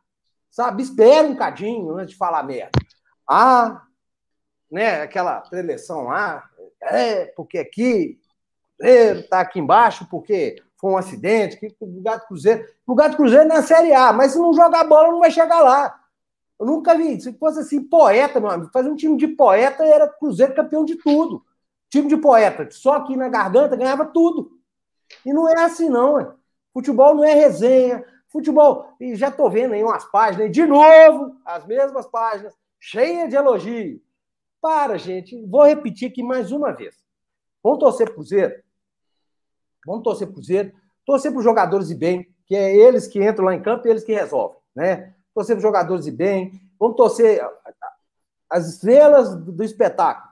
[0.50, 0.82] Sabe?
[0.82, 2.78] Espera um cadinho antes de falar merda.
[3.26, 3.82] Ah,
[4.70, 6.48] né, aquela preleção lá,
[6.82, 8.20] é, porque aqui,
[8.78, 12.66] Cruzeiro tá aqui embaixo, porque foi um acidente, que o do Cruzeiro.
[12.86, 15.60] O do Cruzeiro é na Série A, mas se não jogar bola, não vai chegar
[15.60, 15.98] lá.
[16.58, 17.20] Eu nunca vi.
[17.20, 20.96] Se fosse assim, poeta, meu amigo, fazer um time de poeta era Cruzeiro campeão de
[20.96, 21.44] tudo.
[21.88, 24.52] Time de poeta, só aqui na garganta ganhava tudo.
[25.24, 26.14] E não é assim, não.
[26.14, 26.39] Ué.
[26.72, 28.04] Futebol não é resenha.
[28.28, 33.34] Futebol, e já tô vendo aí umas páginas, de novo, as mesmas páginas, cheias de
[33.34, 34.00] elogio.
[34.60, 35.44] Para, gente.
[35.46, 36.94] Vou repetir aqui mais uma vez.
[37.62, 38.62] Vamos torcer pro Cruzeiro?
[39.84, 40.72] Vamos torcer pro Cruzeiro.
[41.04, 43.90] Torcer para os jogadores e bem, que é eles que entram lá em campo e
[43.90, 45.14] eles que resolvem, né?
[45.34, 46.52] Torcer para os jogadores e bem.
[46.78, 47.42] Vamos torcer
[48.48, 50.30] as estrelas do espetáculo.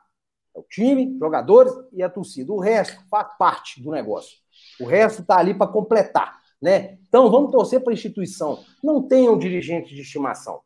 [0.55, 2.53] É o time, jogadores e a torcida.
[2.53, 4.39] O resto faz parte do negócio.
[4.81, 6.39] O resto está ali para completar.
[6.61, 6.99] Né?
[7.09, 8.59] Então vamos torcer para a instituição.
[8.83, 10.61] Não tenham dirigente de estimação.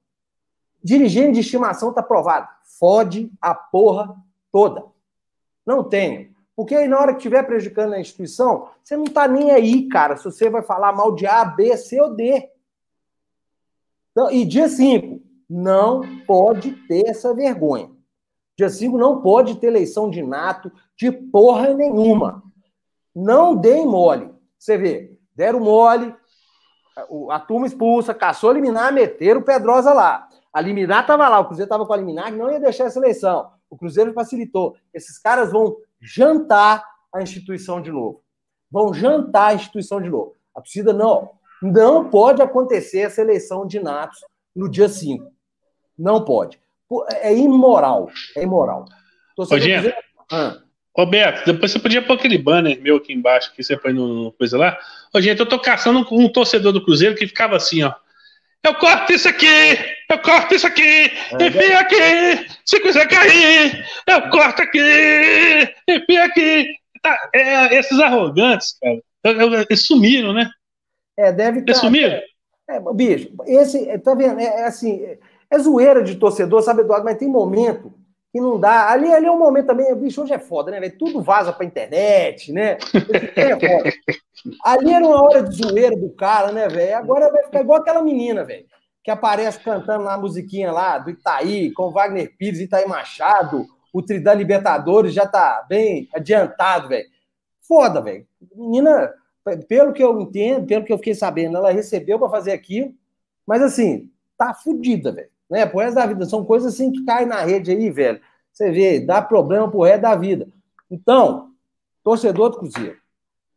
[0.83, 2.49] Dirigente de estimação está provado.
[2.79, 4.17] Fode a porra
[4.51, 4.85] toda.
[5.65, 6.33] Não tenham.
[6.57, 10.17] Porque aí na hora que estiver prejudicando a instituição, você não está nem aí, cara,
[10.17, 12.49] se você vai falar mal de A, B, C ou D.
[14.11, 17.91] Então, e dia 5, não pode ter essa vergonha.
[18.57, 22.43] Dia 5 não pode ter eleição de nato de porra nenhuma.
[23.15, 24.31] Não deem mole.
[24.59, 26.15] Você vê, deram mole,
[26.97, 30.29] a, a turma expulsa, caçou a liminar, meteram o Pedrosa lá.
[30.53, 32.99] A liminar estava lá, o Cruzeiro estava com a liminar, que não ia deixar essa
[32.99, 33.51] eleição.
[33.71, 34.77] O Cruzeiro facilitou.
[34.93, 38.23] Esses caras vão jantar a instituição de novo.
[38.71, 40.37] Vão jantar a instituição de novo.
[40.55, 41.31] A torcida não.
[41.63, 44.19] Não pode acontecer essa eleição de natos
[44.55, 45.31] no dia 5.
[45.99, 46.61] Não pode.
[47.21, 48.11] É imoral.
[48.37, 48.85] É imoral.
[49.39, 49.97] Ô, dizer...
[50.31, 50.62] ah.
[50.95, 54.33] Roberto, depois você podia pôr aquele banner meu aqui embaixo que você põe no, no
[54.33, 54.79] coisa lá.
[55.13, 57.95] Ô, gente, eu tô caçando um torcedor do Cruzeiro que ficava assim, ó.
[58.63, 59.47] Eu corto isso aqui,
[60.09, 64.79] eu corto isso aqui, é, enfia aqui, se quiser cair, eu corto aqui,
[65.89, 66.69] enfia aqui.
[67.03, 70.49] Tá, é, esses arrogantes, cara, eles sumiram, né?
[71.17, 71.73] É, deve estar.
[71.73, 72.21] Eles tá, sumiram?
[72.71, 74.39] É, bicho, esse, tá vendo?
[74.39, 75.19] É, é assim,
[75.51, 77.05] é zoeira de torcedor, sabe, Eduardo?
[77.05, 77.93] Mas tem momento
[78.33, 78.91] que não dá.
[78.91, 80.99] Ali, ali é um momento também, bicho, hoje é foda, né, velho?
[80.99, 82.79] Tudo vaza pra internet, né?
[83.37, 83.53] É
[84.65, 86.97] ali era uma hora de zoeira do cara, né, velho?
[86.97, 88.65] Agora vai ficar igual aquela menina, velho,
[89.05, 94.35] que aparece cantando na musiquinha lá do Itaí, com Wagner Pires, Itaí Machado, o Tridão
[94.35, 97.07] Libertadores já tá bem adiantado, velho.
[97.61, 98.27] Foda, velho.
[98.57, 99.13] Menina,
[99.69, 102.95] pelo que eu entendo, pelo que eu fiquei sabendo, ela recebeu para fazer aquilo,
[103.47, 105.67] mas assim, tá fudida, velho né?
[105.67, 106.25] Pro resto da vida.
[106.25, 108.19] São coisas assim que caem na rede aí, velho.
[108.51, 110.49] Você vê, dá problema pro resto da vida.
[110.91, 111.51] Então,
[112.03, 112.97] torcedor do Cruzeiro,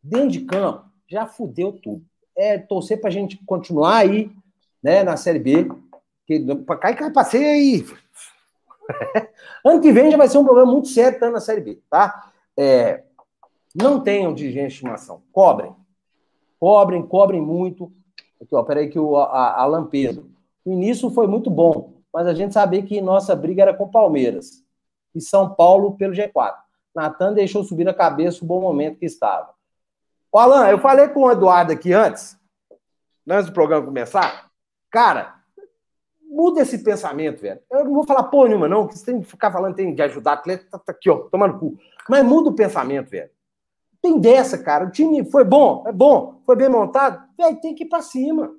[0.02, 2.04] dentro de campo, já fudeu tudo.
[2.36, 4.30] É torcer pra gente continuar aí,
[4.82, 5.70] né, na Série B.
[6.26, 7.86] Que, e cai pra aí.
[9.64, 12.30] ano que vem já vai ser um problema muito sério estando na Série B, tá?
[12.54, 13.04] É,
[13.74, 15.22] não tenham dirigente de estimação.
[15.32, 15.74] Cobrem.
[16.60, 17.90] Cobrem, cobrem muito.
[18.40, 20.35] Aqui, ó, peraí que o a, Alan Pedro.
[20.66, 24.64] O início foi muito bom, mas a gente sabia que nossa briga era com Palmeiras
[25.14, 26.56] e São Paulo pelo G4.
[26.92, 29.54] Natan deixou subir a cabeça o bom momento que estava.
[30.32, 32.36] Ô, Alan, eu falei com o Eduardo aqui antes,
[33.28, 34.50] antes do programa começar.
[34.90, 35.36] Cara,
[36.28, 37.60] muda esse pensamento, velho.
[37.70, 40.02] Eu não vou falar porra nenhuma, não, que você tem que ficar falando tem de
[40.02, 41.78] ajudar atleta, tá, tá aqui, ó, tomando cu.
[42.08, 43.30] Mas muda o pensamento, velho.
[44.02, 44.84] Tem dessa, cara.
[44.84, 48.52] O time foi bom, é bom, foi bem montado, velho, tem que ir pra cima.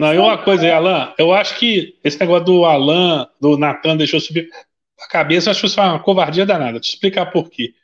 [0.00, 3.98] Não, e uma coisa aí, Alan, eu acho que esse negócio do Alan, do Natan,
[3.98, 4.48] deixou subir
[4.98, 6.78] a cabeça, eu acho que isso foi uma covardia danada.
[6.78, 7.74] Eu explicar por quê.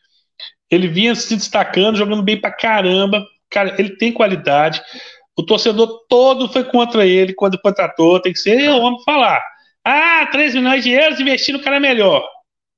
[0.70, 3.22] Ele vinha se destacando, jogando bem pra caramba.
[3.50, 4.80] Cara, ele tem qualidade.
[5.36, 8.18] O torcedor todo foi contra ele quando contratou.
[8.18, 9.44] Tem que ser o homem falar.
[9.84, 12.26] Ah, 3 milhões de euros investir no cara é melhor.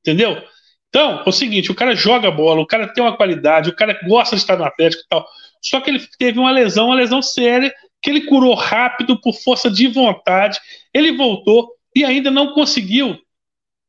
[0.00, 0.42] Entendeu?
[0.88, 3.96] Então, é o seguinte: o cara joga bola, o cara tem uma qualidade, o cara
[4.04, 5.24] gosta de estar no Atlético e tal.
[5.62, 7.72] Só que ele teve uma lesão, uma lesão séria,
[8.02, 10.58] que ele curou rápido por força de vontade.
[10.92, 13.18] Ele voltou e ainda não conseguiu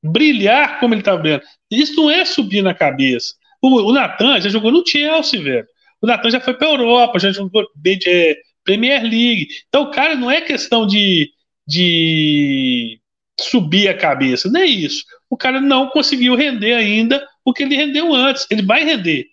[0.04, 1.44] brilhar como ele estava brilhando.
[1.70, 3.36] Isso não é subir na cabeça.
[3.62, 5.68] O, o Natan já jogou no Chelsea, velho.
[6.02, 7.64] O Natan já foi para a Europa, já jogou
[8.08, 9.48] é, Premier League.
[9.68, 11.30] Então, cara, não é questão de,
[11.68, 13.00] de
[13.40, 15.04] subir a cabeça, não é isso.
[15.30, 18.48] O cara não conseguiu render ainda o que ele rendeu antes.
[18.50, 19.28] Ele vai render.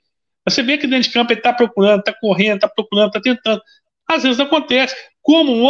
[0.48, 3.60] Você vê que dentro de campo ele está procurando, está correndo, está procurando, está tentando.
[4.08, 4.94] Às vezes acontece.
[5.22, 5.64] Como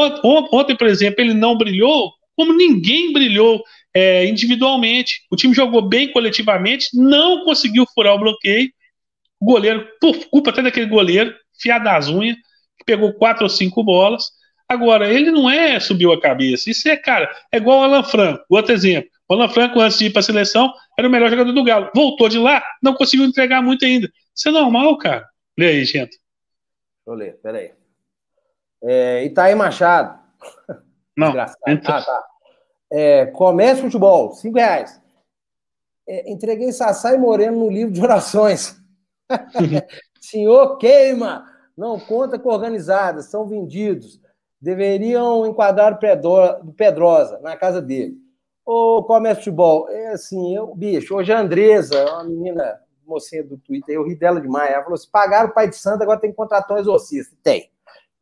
[0.53, 3.62] ontem, por exemplo, ele não brilhou, como ninguém brilhou
[3.95, 5.22] é, individualmente.
[5.30, 8.70] O time jogou bem coletivamente, não conseguiu furar o bloqueio.
[9.41, 12.37] O goleiro, por culpa até daquele goleiro, fiado das unhas,
[12.84, 14.24] pegou quatro ou cinco bolas.
[14.68, 16.70] Agora, ele não é subiu a cabeça.
[16.70, 18.45] Isso é, cara, é igual o Alan Franco.
[18.51, 19.11] Outro exemplo.
[19.28, 21.91] O Alan Franco, antes de ir para a seleção, era o melhor jogador do Galo.
[21.95, 24.11] Voltou de lá, não conseguiu entregar muito ainda.
[24.34, 25.26] Isso é normal, cara.
[25.59, 26.18] Lê aí, gente.
[27.07, 27.76] Eu ler, peraí.
[28.87, 30.18] É, Itaí Machado.
[31.16, 31.30] Não.
[31.66, 31.99] Entra...
[31.99, 32.24] Ah, tá.
[32.91, 35.01] É, comércio futebol, cinco reais.
[36.09, 38.80] É, entreguei Sassá e Moreno no livro de orações.
[40.20, 41.45] Senhor queima
[41.76, 44.20] não conta com organizadas, são vendidos.
[44.61, 48.16] Deveriam enquadrar o Pedrosa na casa dele.
[48.64, 53.95] Ô, comércio futebol, é assim, eu, bicho, hoje a Andresa, uma menina, mocinha do Twitter,
[53.95, 54.72] eu ri dela demais.
[54.72, 57.37] Ela falou assim: pagaram o pai de santo, agora tem que contratar um exorcista.
[57.43, 57.70] Tem.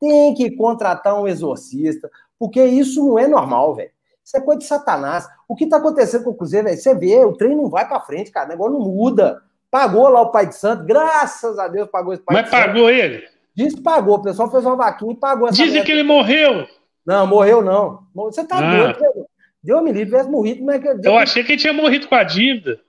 [0.00, 3.90] Tem que contratar um exorcista, porque isso não é normal, velho.
[4.24, 5.26] Isso é coisa de Satanás.
[5.46, 6.78] O que tá acontecendo com o Cruzeiro, velho?
[6.78, 8.46] Você vê, o trem não vai para frente, cara.
[8.46, 9.42] O negócio não muda.
[9.70, 12.60] Pagou lá o pai de santo, graças a Deus pagou esse pai Mas de santo.
[12.60, 13.24] Mas pagou ele?
[13.54, 16.66] Diz que pagou, o pessoal fez uma vaquinha e pagou essa Dizem que ele morreu.
[17.06, 18.00] Não, morreu não.
[18.14, 18.92] Você tá ah.
[18.92, 19.26] doido,
[19.62, 20.88] Deu me livre, tivesse morrido, como é que.
[21.08, 22.80] Eu achei que ele tinha morrido com a dívida.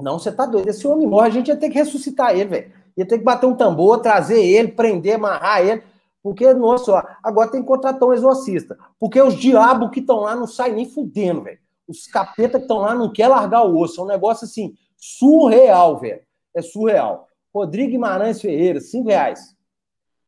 [0.00, 0.68] Não, você tá doido.
[0.68, 2.72] Esse homem morre, a gente ia ter que ressuscitar ele, velho.
[2.96, 5.82] Ia ter que bater um tambor, trazer ele, prender, amarrar ele.
[6.22, 8.78] Porque, nossa, agora tem que contratar um exorcista.
[8.98, 11.58] Porque os diabos que estão lá não saem nem fudendo, velho.
[11.88, 14.00] Os capeta que estão lá não quer largar o osso.
[14.00, 16.22] É um negócio assim, surreal, velho.
[16.54, 17.26] É surreal.
[17.52, 19.56] Rodrigo Guimarães Ferreira, cinco reais.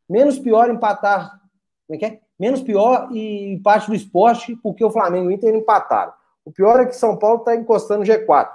[0.09, 1.41] Menos pior empatar.
[1.87, 2.21] Como é que é?
[2.39, 6.13] Menos pior e empate do esporte, porque o Flamengo e o Inter empataram.
[6.45, 8.49] O pior é que São Paulo está encostando no G4.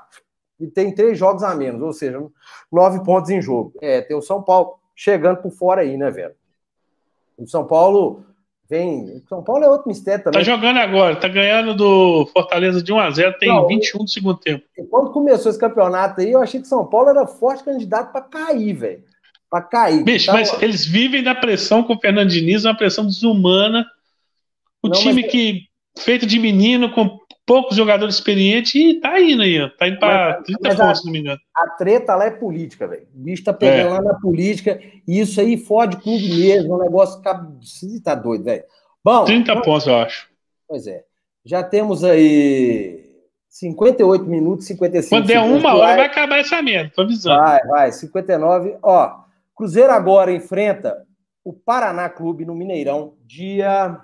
[0.60, 2.22] E tem três jogos a menos, ou seja,
[2.72, 3.74] nove pontos em jogo.
[3.80, 6.36] É, tem o São Paulo chegando por fora aí, né, velho?
[7.38, 8.26] O São Paulo
[8.70, 9.22] vem.
[9.30, 10.40] São Paulo é outro mistério também.
[10.40, 14.66] Tá jogando agora, tá ganhando do Fortaleza de 1x0, tem Não, 21 do segundo tempo.
[14.90, 18.74] Quando começou esse campeonato aí, eu achei que São Paulo era forte candidato para cair,
[18.74, 19.04] velho
[19.50, 20.04] para cair.
[20.04, 23.86] Bicho, então, mas eles vivem da pressão com o Fernando Diniz, uma pressão desumana.
[24.82, 25.32] O não, time mas...
[25.32, 25.68] que
[25.98, 29.70] feito de menino, com poucos jogadores experientes, e tá indo aí, ó.
[29.70, 31.39] Tá indo para 30 pontos, a, se não me engano.
[31.56, 33.08] A treta lá é política, velho.
[33.16, 33.98] O bicho tá pegando é.
[33.98, 38.64] lá na política, e isso aí fode clube mesmo, um negócio que tá doido, velho.
[39.02, 39.24] Bom.
[39.24, 40.28] 30 então, pontos, eu acho.
[40.68, 41.06] Pois é.
[41.45, 43.08] Já temos aí
[43.48, 47.39] 58 minutos, 55 Quando der uma hora, vai acabar essa merda, tô avisando.
[47.39, 48.78] Vai, vai, 59.
[48.84, 49.20] Ó,
[49.56, 51.02] Cruzeiro agora enfrenta
[51.45, 53.98] o Paraná Clube no Mineirão, dia.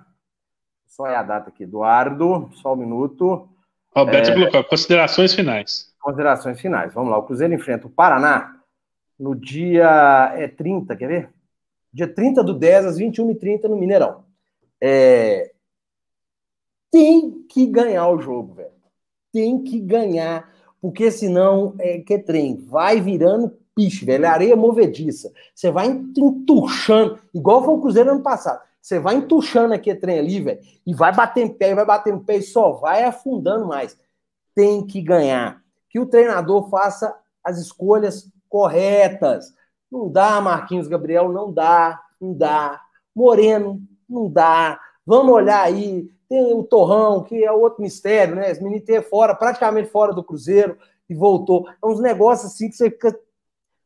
[0.94, 3.50] Só é a data aqui, Eduardo, só um minuto.
[3.96, 4.34] Roberto é...
[4.36, 5.91] colocou considerações finais.
[6.00, 6.94] Considerações finais.
[6.94, 7.18] Vamos lá.
[7.18, 8.62] O Cruzeiro enfrenta o Paraná
[9.20, 11.34] no dia é 30, quer ver?
[11.91, 14.24] Dia 30 do 10 às 21h30 no Mineirão.
[14.80, 15.52] É...
[16.91, 18.70] Tem que ganhar o jogo, velho.
[19.32, 20.48] Tem que ganhar,
[20.80, 22.64] porque senão é que trem.
[22.68, 24.26] Vai virando piche, velho.
[24.26, 25.34] É areia movediça.
[25.56, 28.62] Você vai entuchando, igual foi o Cruzeiro ano passado.
[28.84, 32.20] Você vai entuchando aquele trem ali, velho, e vai bater em pé, vai bater em
[32.20, 33.98] pé e só vai afundando mais.
[34.54, 35.64] Tem que ganhar.
[35.90, 39.54] Que o treinador faça as escolhas corretas.
[39.90, 41.98] Não dá, Marquinhos Gabriel, não dá.
[42.20, 42.82] Não dá.
[43.16, 44.78] Moreno, não dá.
[45.06, 46.10] Vamos olhar aí.
[46.28, 48.52] Tem o Torrão, que é outro mistério, né?
[48.52, 50.78] Esse menino teve fora, praticamente fora do Cruzeiro
[51.10, 51.70] e voltou.
[51.70, 53.18] É uns negócios assim que você fica.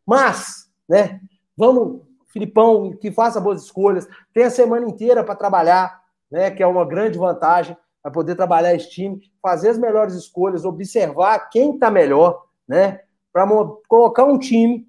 [0.04, 1.22] Mas, né?
[1.56, 2.02] Vamos,
[2.38, 4.08] Filipão, que faça boas escolhas.
[4.32, 6.52] Tem a semana inteira para trabalhar, né?
[6.52, 11.50] Que é uma grande vantagem para poder trabalhar esse time, fazer as melhores escolhas, observar
[11.50, 13.02] quem está melhor, né?
[13.34, 13.48] Para
[13.88, 14.88] colocar um time,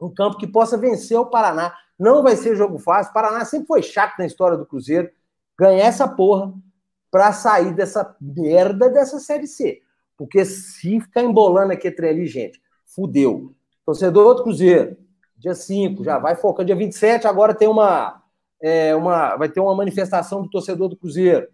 [0.00, 1.72] um campo que possa vencer o Paraná.
[1.96, 3.10] Não vai ser jogo fácil.
[3.10, 5.08] O Paraná sempre foi chato na história do Cruzeiro.
[5.56, 6.52] Ganhar essa porra
[7.08, 9.80] para sair dessa merda dessa Série C.
[10.16, 13.54] Porque se ficar embolando aqui trem ali, gente, fudeu.
[13.86, 14.96] Torcedor do Cruzeiro,
[15.44, 16.66] dia 5, já vai focando.
[16.66, 18.22] Dia 27, agora tem uma,
[18.60, 19.36] é, uma.
[19.36, 21.48] Vai ter uma manifestação do torcedor do Cruzeiro.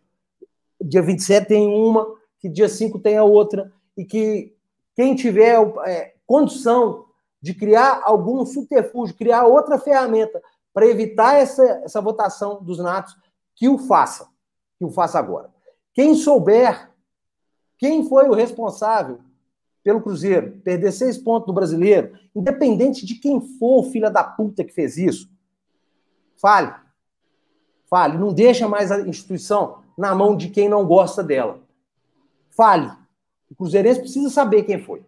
[0.81, 2.07] Dia 27 tem uma,
[2.39, 3.73] que dia 5 tem a outra.
[3.97, 4.55] E que
[4.95, 7.07] quem tiver é, condição
[7.43, 10.41] de criar algum subterfúgio, criar outra ferramenta
[10.73, 13.17] para evitar essa, essa votação dos natos,
[13.57, 14.29] que o faça.
[14.79, 15.51] Que o faça agora.
[15.93, 16.89] Quem souber
[17.77, 19.21] quem foi o responsável
[19.83, 24.65] pelo Cruzeiro perder seis pontos do brasileiro, independente de quem for o filho da puta
[24.65, 25.31] que fez isso,
[26.37, 26.75] fale.
[27.87, 28.19] Fale.
[28.19, 31.61] Não deixa mais a instituição na mão de quem não gosta dela.
[32.51, 32.91] Fale.
[33.51, 35.05] O Cruzeirense precisa saber quem foi.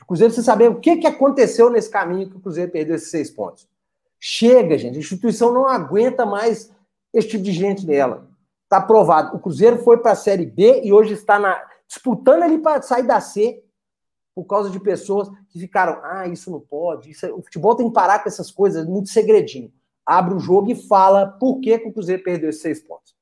[0.00, 3.10] O Cruzeiro precisa saber o que, que aconteceu nesse caminho que o Cruzeiro perdeu esses
[3.10, 3.68] seis pontos.
[4.18, 4.96] Chega, gente.
[4.96, 6.72] A instituição não aguenta mais
[7.12, 8.28] esse tipo de gente nela.
[8.64, 9.36] Está aprovado.
[9.36, 13.04] O Cruzeiro foi para a Série B e hoje está na, disputando ali para sair
[13.04, 13.62] da C
[14.34, 17.10] por causa de pessoas que ficaram, ah, isso não pode.
[17.10, 17.32] Isso é...
[17.32, 19.72] O futebol tem que parar com essas coisas, muito segredinho.
[20.04, 23.14] Abre o jogo e fala por que, que o Cruzeiro perdeu esses seis pontos.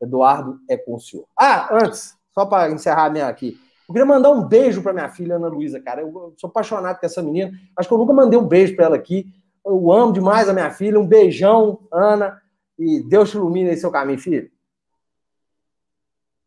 [0.00, 1.26] Eduardo é com o senhor.
[1.38, 3.58] Ah, antes, só para encerrar minha aqui.
[3.88, 6.02] Eu queria mandar um beijo para minha filha Ana Luísa, cara.
[6.02, 7.52] Eu sou apaixonado com essa menina.
[7.76, 9.32] Acho que eu nunca mandei um beijo para ela aqui.
[9.64, 10.98] Eu amo demais a minha filha.
[10.98, 12.42] Um beijão, Ana.
[12.78, 14.50] E Deus te ilumine aí seu caminho, filho.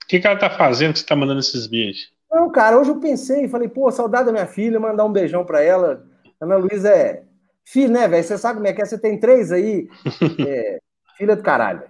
[0.04, 2.12] O que, que ela tá fazendo que você tá mandando esses beijos?
[2.32, 5.62] Não, cara, hoje eu pensei, falei, pô, saudade da minha filha, mandar um beijão para
[5.64, 6.06] ela.
[6.40, 7.24] Ana Luísa é
[7.66, 8.24] filho, né, velho?
[8.24, 8.86] Você sabe como é que é?
[8.86, 9.88] Você tem três aí.
[10.48, 10.80] É,
[11.18, 11.84] filha do caralho.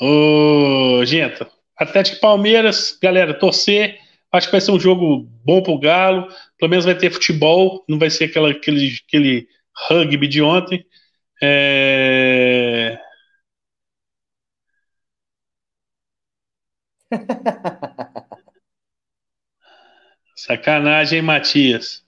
[0.00, 1.46] Ô, gente,
[1.76, 3.98] Atlético Palmeiras, galera, torcer
[4.32, 6.28] Acho que vai ser um jogo bom pro Galo.
[6.58, 9.48] Pelo menos vai ter futebol, não vai ser aquela, aquele, aquele
[9.88, 10.84] rugby de ontem.
[11.42, 12.98] É...
[20.46, 22.02] Sacanagem, Matias?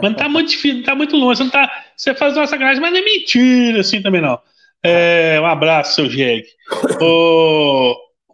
[0.00, 1.38] Mas tá muito difícil, tá muito longe.
[1.38, 4.38] Você, não tá, você faz uma sacanagem, mas não é mentira assim também, não.
[4.84, 6.46] É, um abraço, seu Jeg.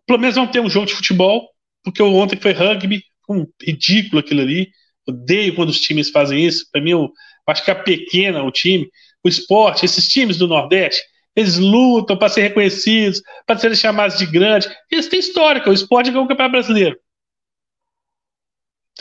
[0.07, 1.49] Pelo menos vamos ter um jogo de futebol,
[1.83, 4.69] porque ontem foi rugby, um ridículo aquilo ali.
[5.09, 6.67] Odeio quando os times fazem isso.
[6.71, 7.11] Para mim, eu
[7.49, 8.87] acho que a pequena, o time,
[9.25, 11.01] o esporte, esses times do Nordeste,
[11.35, 14.71] eles lutam para ser reconhecidos, para serem chamados de grandes.
[14.91, 16.99] Eles têm história, o esporte ganhou o Campeonato Brasileiro.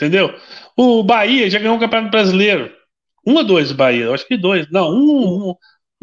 [0.02, 0.34] Entendeu?
[0.76, 2.72] O Bahia já ganhou o Campeonato Brasileiro.
[3.24, 4.06] Um ou dois, Bahia?
[4.06, 4.68] Eu acho que dois.
[4.68, 5.54] Não, um, um,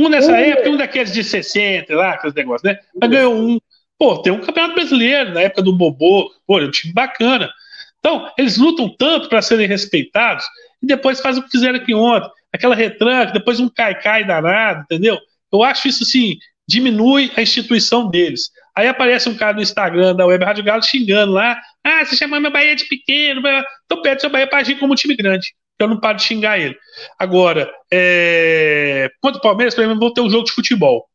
[0.06, 2.80] um nessa época, um daqueles de 60, lá, aqueles negócios, né?
[3.00, 3.60] Mas ganhou um.
[3.98, 6.32] Pô, tem um Campeonato Brasileiro na época do Bobô.
[6.48, 7.52] Pô, é um time bacana.
[8.00, 10.46] Então, eles lutam tanto para serem respeitados
[10.82, 12.32] e depois fazem o que fizeram aqui ontem.
[12.54, 15.20] Aquela retranca, depois um cai-cai danado, entendeu?
[15.52, 18.50] Eu acho isso assim, diminui a instituição deles.
[18.76, 21.60] Aí aparece um cara no Instagram da Web Rádio Galo xingando lá.
[21.84, 23.42] Ah, você chamou meu Bahia de pequeno.
[23.86, 25.54] Então pede seu Bahia para agir como um time grande.
[25.80, 26.78] Eu não paro de xingar ele.
[27.18, 29.10] Agora, é...
[29.22, 31.06] contra o Palmeiras, para mim, vou ter um jogo de futebol.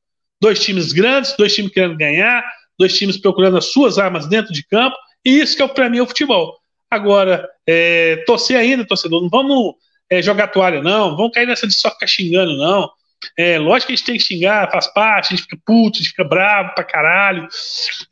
[0.40, 2.42] Dois times grandes, dois times querendo ganhar,
[2.78, 4.96] dois times procurando as suas armas dentro de campo.
[5.24, 6.54] E isso que é para mim é o futebol.
[6.90, 9.74] Agora, é, torcer ainda, torcedor, não vamos
[10.08, 12.90] é, jogar toalha, não, vamos cair nessa de só ficar xingando, não.
[13.36, 15.98] É, lógico que a gente tem que xingar, faz parte, a gente fica puto, a
[16.00, 17.48] gente fica bravo pra caralho,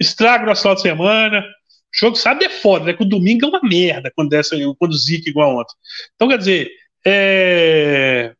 [0.01, 1.41] estraga o nosso final de semana.
[1.41, 2.93] O jogo sabe é foda, né?
[2.95, 5.75] Que o domingo é uma merda quando, dessa, quando zica igual ontem.
[6.15, 6.71] Então, quer dizer,
[7.05, 8.35] é,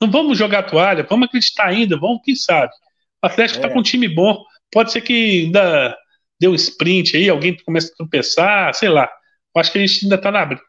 [0.00, 2.72] não vamos jogar toalha, vamos acreditar ainda, vamos, quem sabe.
[3.22, 3.68] O Atlético tá é.
[3.68, 5.96] tá com um time bom, pode ser que ainda
[6.40, 9.10] dê um sprint aí, alguém comece a tropeçar, sei lá
[9.60, 10.62] acho que a gente ainda tá na briga.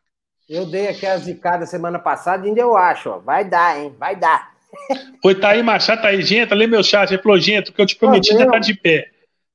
[0.47, 3.19] Eu dei aqui a zicada semana passada e ainda eu acho, ó.
[3.19, 3.93] Vai dar, hein?
[3.97, 4.55] Vai dar.
[5.23, 6.53] Oi, tá aí, Machado, tá aí, gente.
[6.53, 7.11] Lê meu chat.
[7.11, 9.09] Ele falou, gente, o que eu te prometi ainda tá de pé.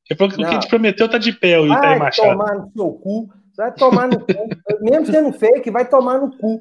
[0.08, 2.36] Ele falou que o que te prometeu tá de pé, o Itaí Machado.
[2.36, 3.28] Vai tomar no seu cu.
[3.56, 4.48] Vai tomar no cu.
[4.82, 6.60] Mesmo sendo fake, vai tomar no cu.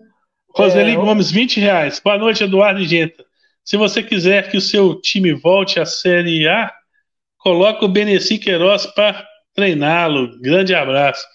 [0.56, 2.00] Roseli é, Gomes, 20 reais.
[2.04, 3.24] Boa noite, Eduardo e Genta.
[3.64, 6.72] Se você quiser que o seu time volte à Série A,
[7.38, 10.40] coloca o Beneci Queiroz para treiná-lo.
[10.40, 11.26] Grande abraço.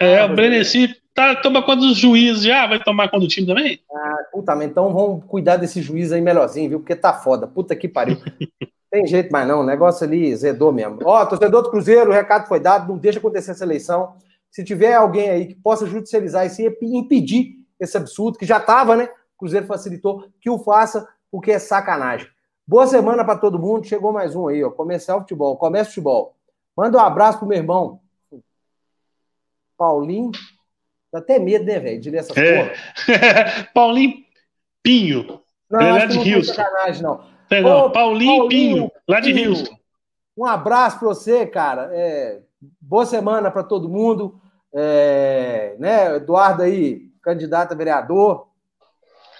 [0.00, 2.66] É, ah, o Breneci tá, toma conta dos juízes já?
[2.66, 3.80] Vai tomar conta do time também?
[3.92, 6.78] Ah, puta, então vamos cuidar desse juiz aí melhorzinho, viu?
[6.78, 7.46] Porque tá foda.
[7.46, 8.16] Puta que pariu.
[8.90, 11.00] Tem jeito mais não, o negócio ali zedou mesmo.
[11.04, 14.14] Ó, torcedor do Cruzeiro, o recado foi dado, não deixa acontecer essa eleição.
[14.50, 18.96] Se tiver alguém aí que possa judicializar isso e impedir esse absurdo, que já estava,
[18.96, 19.04] né?
[19.34, 22.28] O Cruzeiro facilitou, que o faça, porque é sacanagem.
[22.66, 23.86] Boa semana para todo mundo.
[23.86, 24.70] Chegou mais um aí, ó.
[24.70, 26.34] Comercial Futebol, Comércio Futebol.
[26.74, 28.00] Manda um abraço pro meu irmão.
[29.76, 30.30] Paulinho.
[31.12, 32.74] Dá até medo, né, velho, de ler essas é.
[33.74, 34.24] Paulinho
[34.82, 35.40] Pinho.
[35.70, 36.54] Não, Ele é de não Houston.
[36.54, 37.24] Sacanagem, não.
[37.50, 37.86] É, não.
[37.86, 39.50] Ô, Paulinho, Paulinho Pinho, lá de Pinho.
[39.50, 39.76] Houston.
[40.36, 41.90] Um abraço para você, cara.
[41.92, 42.40] É,
[42.80, 44.40] boa semana para todo mundo.
[44.72, 48.48] É, né, Eduardo aí, candidato a vereador.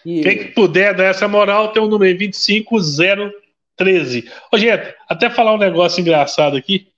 [0.05, 0.23] E...
[0.23, 4.31] Quem que puder dar essa moral tem o um número 25013.
[4.53, 6.89] Ô, gente, até falar um negócio engraçado aqui.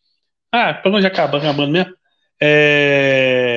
[0.52, 1.94] Ah, para não já acabar acabando mesmo.
[2.40, 3.49] É...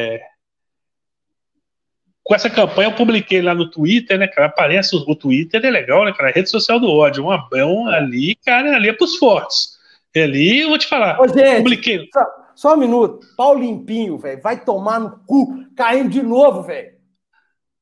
[2.24, 4.48] Com essa campanha eu publiquei lá no Twitter, né, cara?
[4.48, 6.30] Aparece o, Twitter, é legal, né, cara?
[6.30, 7.26] A rede social do ódio.
[7.26, 9.74] Um, ali, cara, ali é pros fortes.
[10.16, 11.20] E ali, eu vou te falar.
[11.20, 12.08] Ô, gente, publiquei.
[12.14, 13.26] Só, só um minuto.
[13.36, 14.42] Pau limpinho, velho.
[14.42, 15.66] Vai tomar no cu.
[15.76, 16.94] Caindo de novo, velho.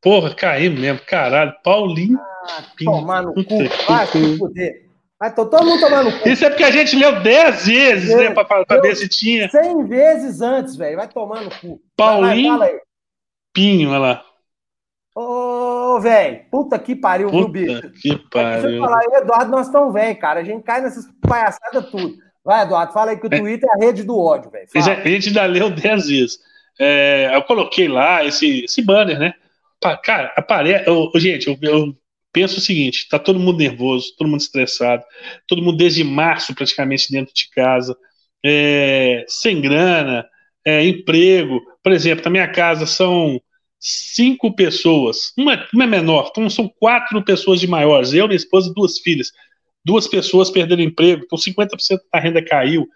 [0.02, 1.54] Porra, caímos mesmo, caralho.
[1.64, 2.20] Paulinho.
[2.20, 3.58] Ah, tomar no cu.
[3.88, 4.90] Vai se fuder.
[5.20, 6.28] Vai todo mundo tomar no cu.
[6.28, 8.32] Isso é porque a gente leu 10 vezes, é, né?
[8.32, 9.48] Pra, pra ver se tinha.
[9.50, 10.98] 100 vezes antes, velho.
[10.98, 11.80] Vai tomar no cu.
[11.96, 12.58] Paulinho.
[12.58, 12.80] Vai, vai,
[13.54, 14.26] Pinho, olha lá.
[15.22, 17.92] Ô, velho, puta que pariu, puta viu, bicho?
[18.02, 18.62] Que pariu.
[18.62, 20.40] Deixa eu falar, eu, Eduardo, nós estamos velho, cara.
[20.40, 22.16] A gente cai nessas palhaçadas tudo.
[22.44, 23.38] Vai, Eduardo, fala aí que o é.
[23.38, 24.68] Twitter é a rede do ódio, velho.
[24.74, 26.40] A gente ainda leu 10 vezes.
[26.80, 29.34] É, eu coloquei lá esse, esse banner, né?
[30.04, 30.86] Cara, aparece.
[31.18, 31.96] gente, eu, eu,
[32.32, 35.04] penso o seguinte: tá todo mundo nervoso, todo mundo estressado,
[35.48, 37.96] todo mundo desde março praticamente dentro de casa,
[38.44, 40.26] é, sem grana,
[40.66, 41.62] é, emprego.
[41.84, 43.40] Por exemplo, na minha casa são
[43.82, 48.70] cinco pessoas, uma, uma é menor, então são quatro pessoas de maiores, eu, minha esposa
[48.70, 49.32] e duas filhas.
[49.84, 52.88] Duas pessoas perderam emprego, então 50% da renda caiu.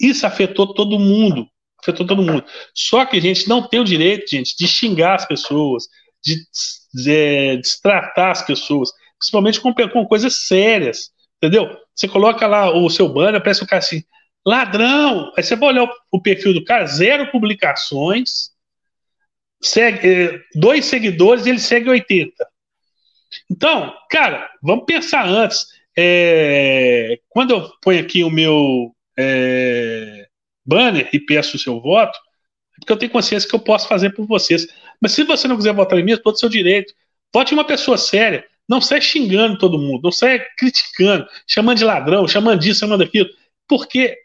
[0.00, 1.46] Isso afetou todo mundo.
[1.80, 2.44] Afetou todo mundo.
[2.74, 5.84] Só que a gente não tem o direito, gente, de xingar as pessoas,
[6.24, 6.34] de,
[6.92, 11.76] de destratar as pessoas, principalmente com, com coisas sérias, entendeu?
[11.94, 14.02] Você coloca lá o seu banner, parece o cara assim,
[14.44, 18.50] ladrão, aí você vai olhar o, o perfil do cara, zero publicações,
[19.60, 22.46] segue, eh, dois seguidores ele segue 80.
[23.50, 25.66] Então, cara, vamos pensar antes.
[25.98, 30.26] É, quando eu ponho aqui o meu é,
[30.64, 34.10] banner e peço o seu voto, é porque eu tenho consciência que eu posso fazer
[34.10, 34.66] por vocês.
[35.00, 36.92] Mas se você não quiser votar em mim, é todo seu direito.
[37.32, 38.44] Vote uma pessoa séria.
[38.68, 43.28] Não sai xingando todo mundo, não sai criticando, chamando de ladrão, chamando disso, chamando daquilo.
[43.68, 44.16] Porque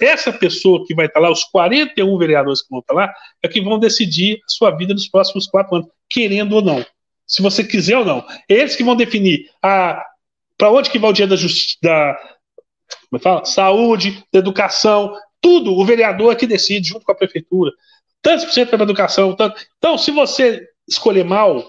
[0.00, 3.12] essa pessoa que vai estar lá, os 41 vereadores que vão estar lá,
[3.42, 6.84] é que vão decidir a sua vida nos próximos quatro anos, querendo ou não.
[7.26, 8.26] Se você quiser ou não.
[8.48, 11.36] Eles que vão definir para onde que vai o dia da
[11.82, 12.18] da
[13.08, 13.44] como é fala?
[13.44, 17.70] saúde, da educação, tudo o vereador é que decide junto com a prefeitura
[18.22, 19.34] tantos por cento para educação.
[19.34, 19.60] Tanto...
[19.78, 21.64] Então, se você escolher mal,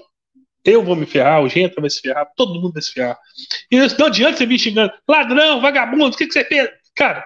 [0.63, 3.17] eu vou me ferrar, o Genta vai se ferrar, todo mundo vai se ferrar.
[3.69, 6.69] E não adianta você vir xingando, ladrão, vagabundo, o que, que você fez?
[7.01, 7.25] Cara,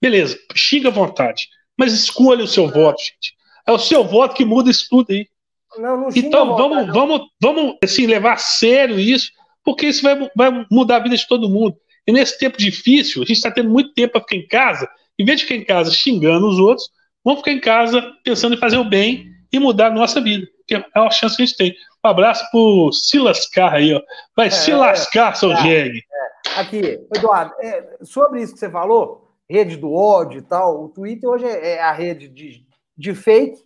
[0.00, 3.34] beleza, xinga à vontade, mas escolha o seu voto, gente.
[3.66, 5.28] É o seu voto que muda isso tudo aí.
[5.76, 9.30] Não, não então, vamos, vamos, vamos assim, levar a sério isso,
[9.62, 11.76] porque isso vai, vai mudar a vida de todo mundo.
[12.06, 14.88] E nesse tempo difícil, a gente está tendo muito tempo para ficar em casa,
[15.18, 16.88] em vez de ficar em casa xingando os outros,
[17.24, 20.46] Vamos ficar em casa pensando em fazer o bem e mudar a nossa vida.
[20.66, 21.74] Que é uma chance que a gente tem.
[22.04, 24.02] Um abraço pro se lascar aí, ó.
[24.36, 25.98] Vai é, se lascar, é, seu jegue.
[25.98, 26.60] É.
[26.60, 31.28] Aqui, Eduardo, é, sobre isso que você falou, rede do ódio e tal, o Twitter
[31.28, 33.58] hoje é, é a rede de, de fake,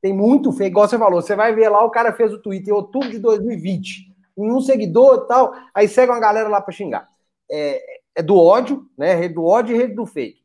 [0.00, 1.20] tem muito fake, igual você falou.
[1.20, 4.60] Você vai ver lá, o cara fez o Twitter em outubro de 2020, em um
[4.60, 7.08] seguidor e tal, aí segue uma galera lá para xingar.
[7.50, 7.82] É,
[8.14, 9.14] é do ódio, né?
[9.14, 10.40] Rede do ódio e rede do fake.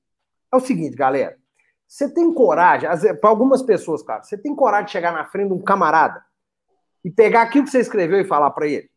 [0.51, 1.37] É o seguinte, galera.
[1.87, 2.89] Você tem coragem,
[3.21, 6.25] para algumas pessoas, claro, você tem coragem de chegar na frente de um camarada
[7.05, 8.89] e pegar aquilo que você escreveu e falar para ele?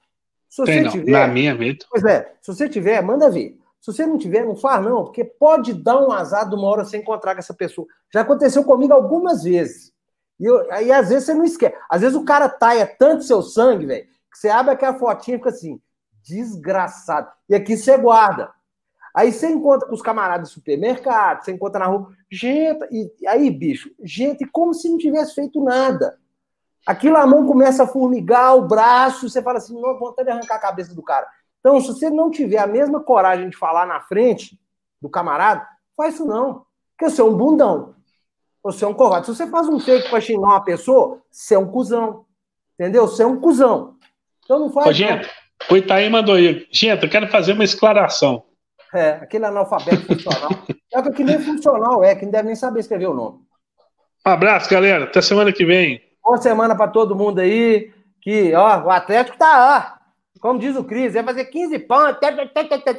[0.48, 1.85] Se você tem, tiver, na minha vida.
[1.90, 3.59] Pois é, se você tiver, manda ver.
[3.80, 6.85] Se você não tiver, não faz não, porque pode dar um azar de uma hora
[6.85, 7.86] você encontrar com essa pessoa.
[8.12, 9.93] Já aconteceu comigo algumas vezes.
[10.40, 11.76] E, eu, aí às vezes você não esquece.
[11.89, 15.39] Às vezes o cara taia tanto seu sangue, velho, que você abre aquela fotinha e
[15.39, 15.78] fica assim,
[16.24, 17.28] desgraçado.
[17.47, 18.51] E aqui você guarda.
[19.14, 23.51] Aí você encontra com os camaradas do supermercado, você encontra na rua, gente, e aí,
[23.51, 26.18] bicho, gente, como se não tivesse feito nada.
[26.89, 30.55] Aquilo a mão começa a formigar, o braço, você fala assim, não, vontade de arrancar
[30.55, 31.27] a cabeça do cara.
[31.60, 34.59] Então, se você não tiver a mesma coragem de falar na frente
[34.98, 36.65] do camarada, faz isso não.
[36.97, 37.94] Porque você é um bundão.
[38.62, 39.27] Você é um covarde.
[39.27, 42.24] Se você faz um fake para xingar uma pessoa, você é um cuzão.
[42.81, 43.06] Entendeu?
[43.06, 43.97] Você é um cuzão.
[44.43, 44.86] Então não faz.
[44.86, 45.28] Ô, gente,
[45.70, 46.66] o Itaí mandou aí.
[46.73, 48.44] Gente, eu quero fazer uma esclaração.
[48.94, 50.51] É, aquele analfabeto funcional.
[50.90, 53.40] É que nem funcional é, que não deve nem saber escrever o nome.
[54.27, 55.05] Um abraço, galera.
[55.05, 56.07] Até semana que vem.
[56.28, 57.90] Boa semana para todo mundo aí.
[58.20, 60.38] Que, ó, o Atlético tá, ó.
[60.42, 62.18] Como diz o Cris, vai fazer 15 pontos.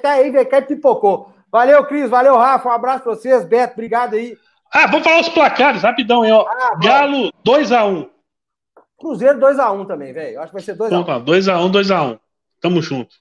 [0.03, 1.31] Aí vem cá e pipocou.
[1.51, 2.09] Valeu, Cris.
[2.09, 2.67] Valeu, Rafa.
[2.67, 3.45] Um abraço pra vocês.
[3.45, 4.35] Beto, obrigado aí.
[4.73, 6.43] Ah, vamos falar os placares, rapidão aí, ó.
[6.49, 8.09] Ah, Galo 2x1.
[8.97, 10.39] Cruzeiro 2x1 também, velho.
[10.39, 11.01] Acho que vai ser 2x1.
[11.01, 12.19] Então, 2x1, 2x1.
[12.59, 13.15] Tamo junto.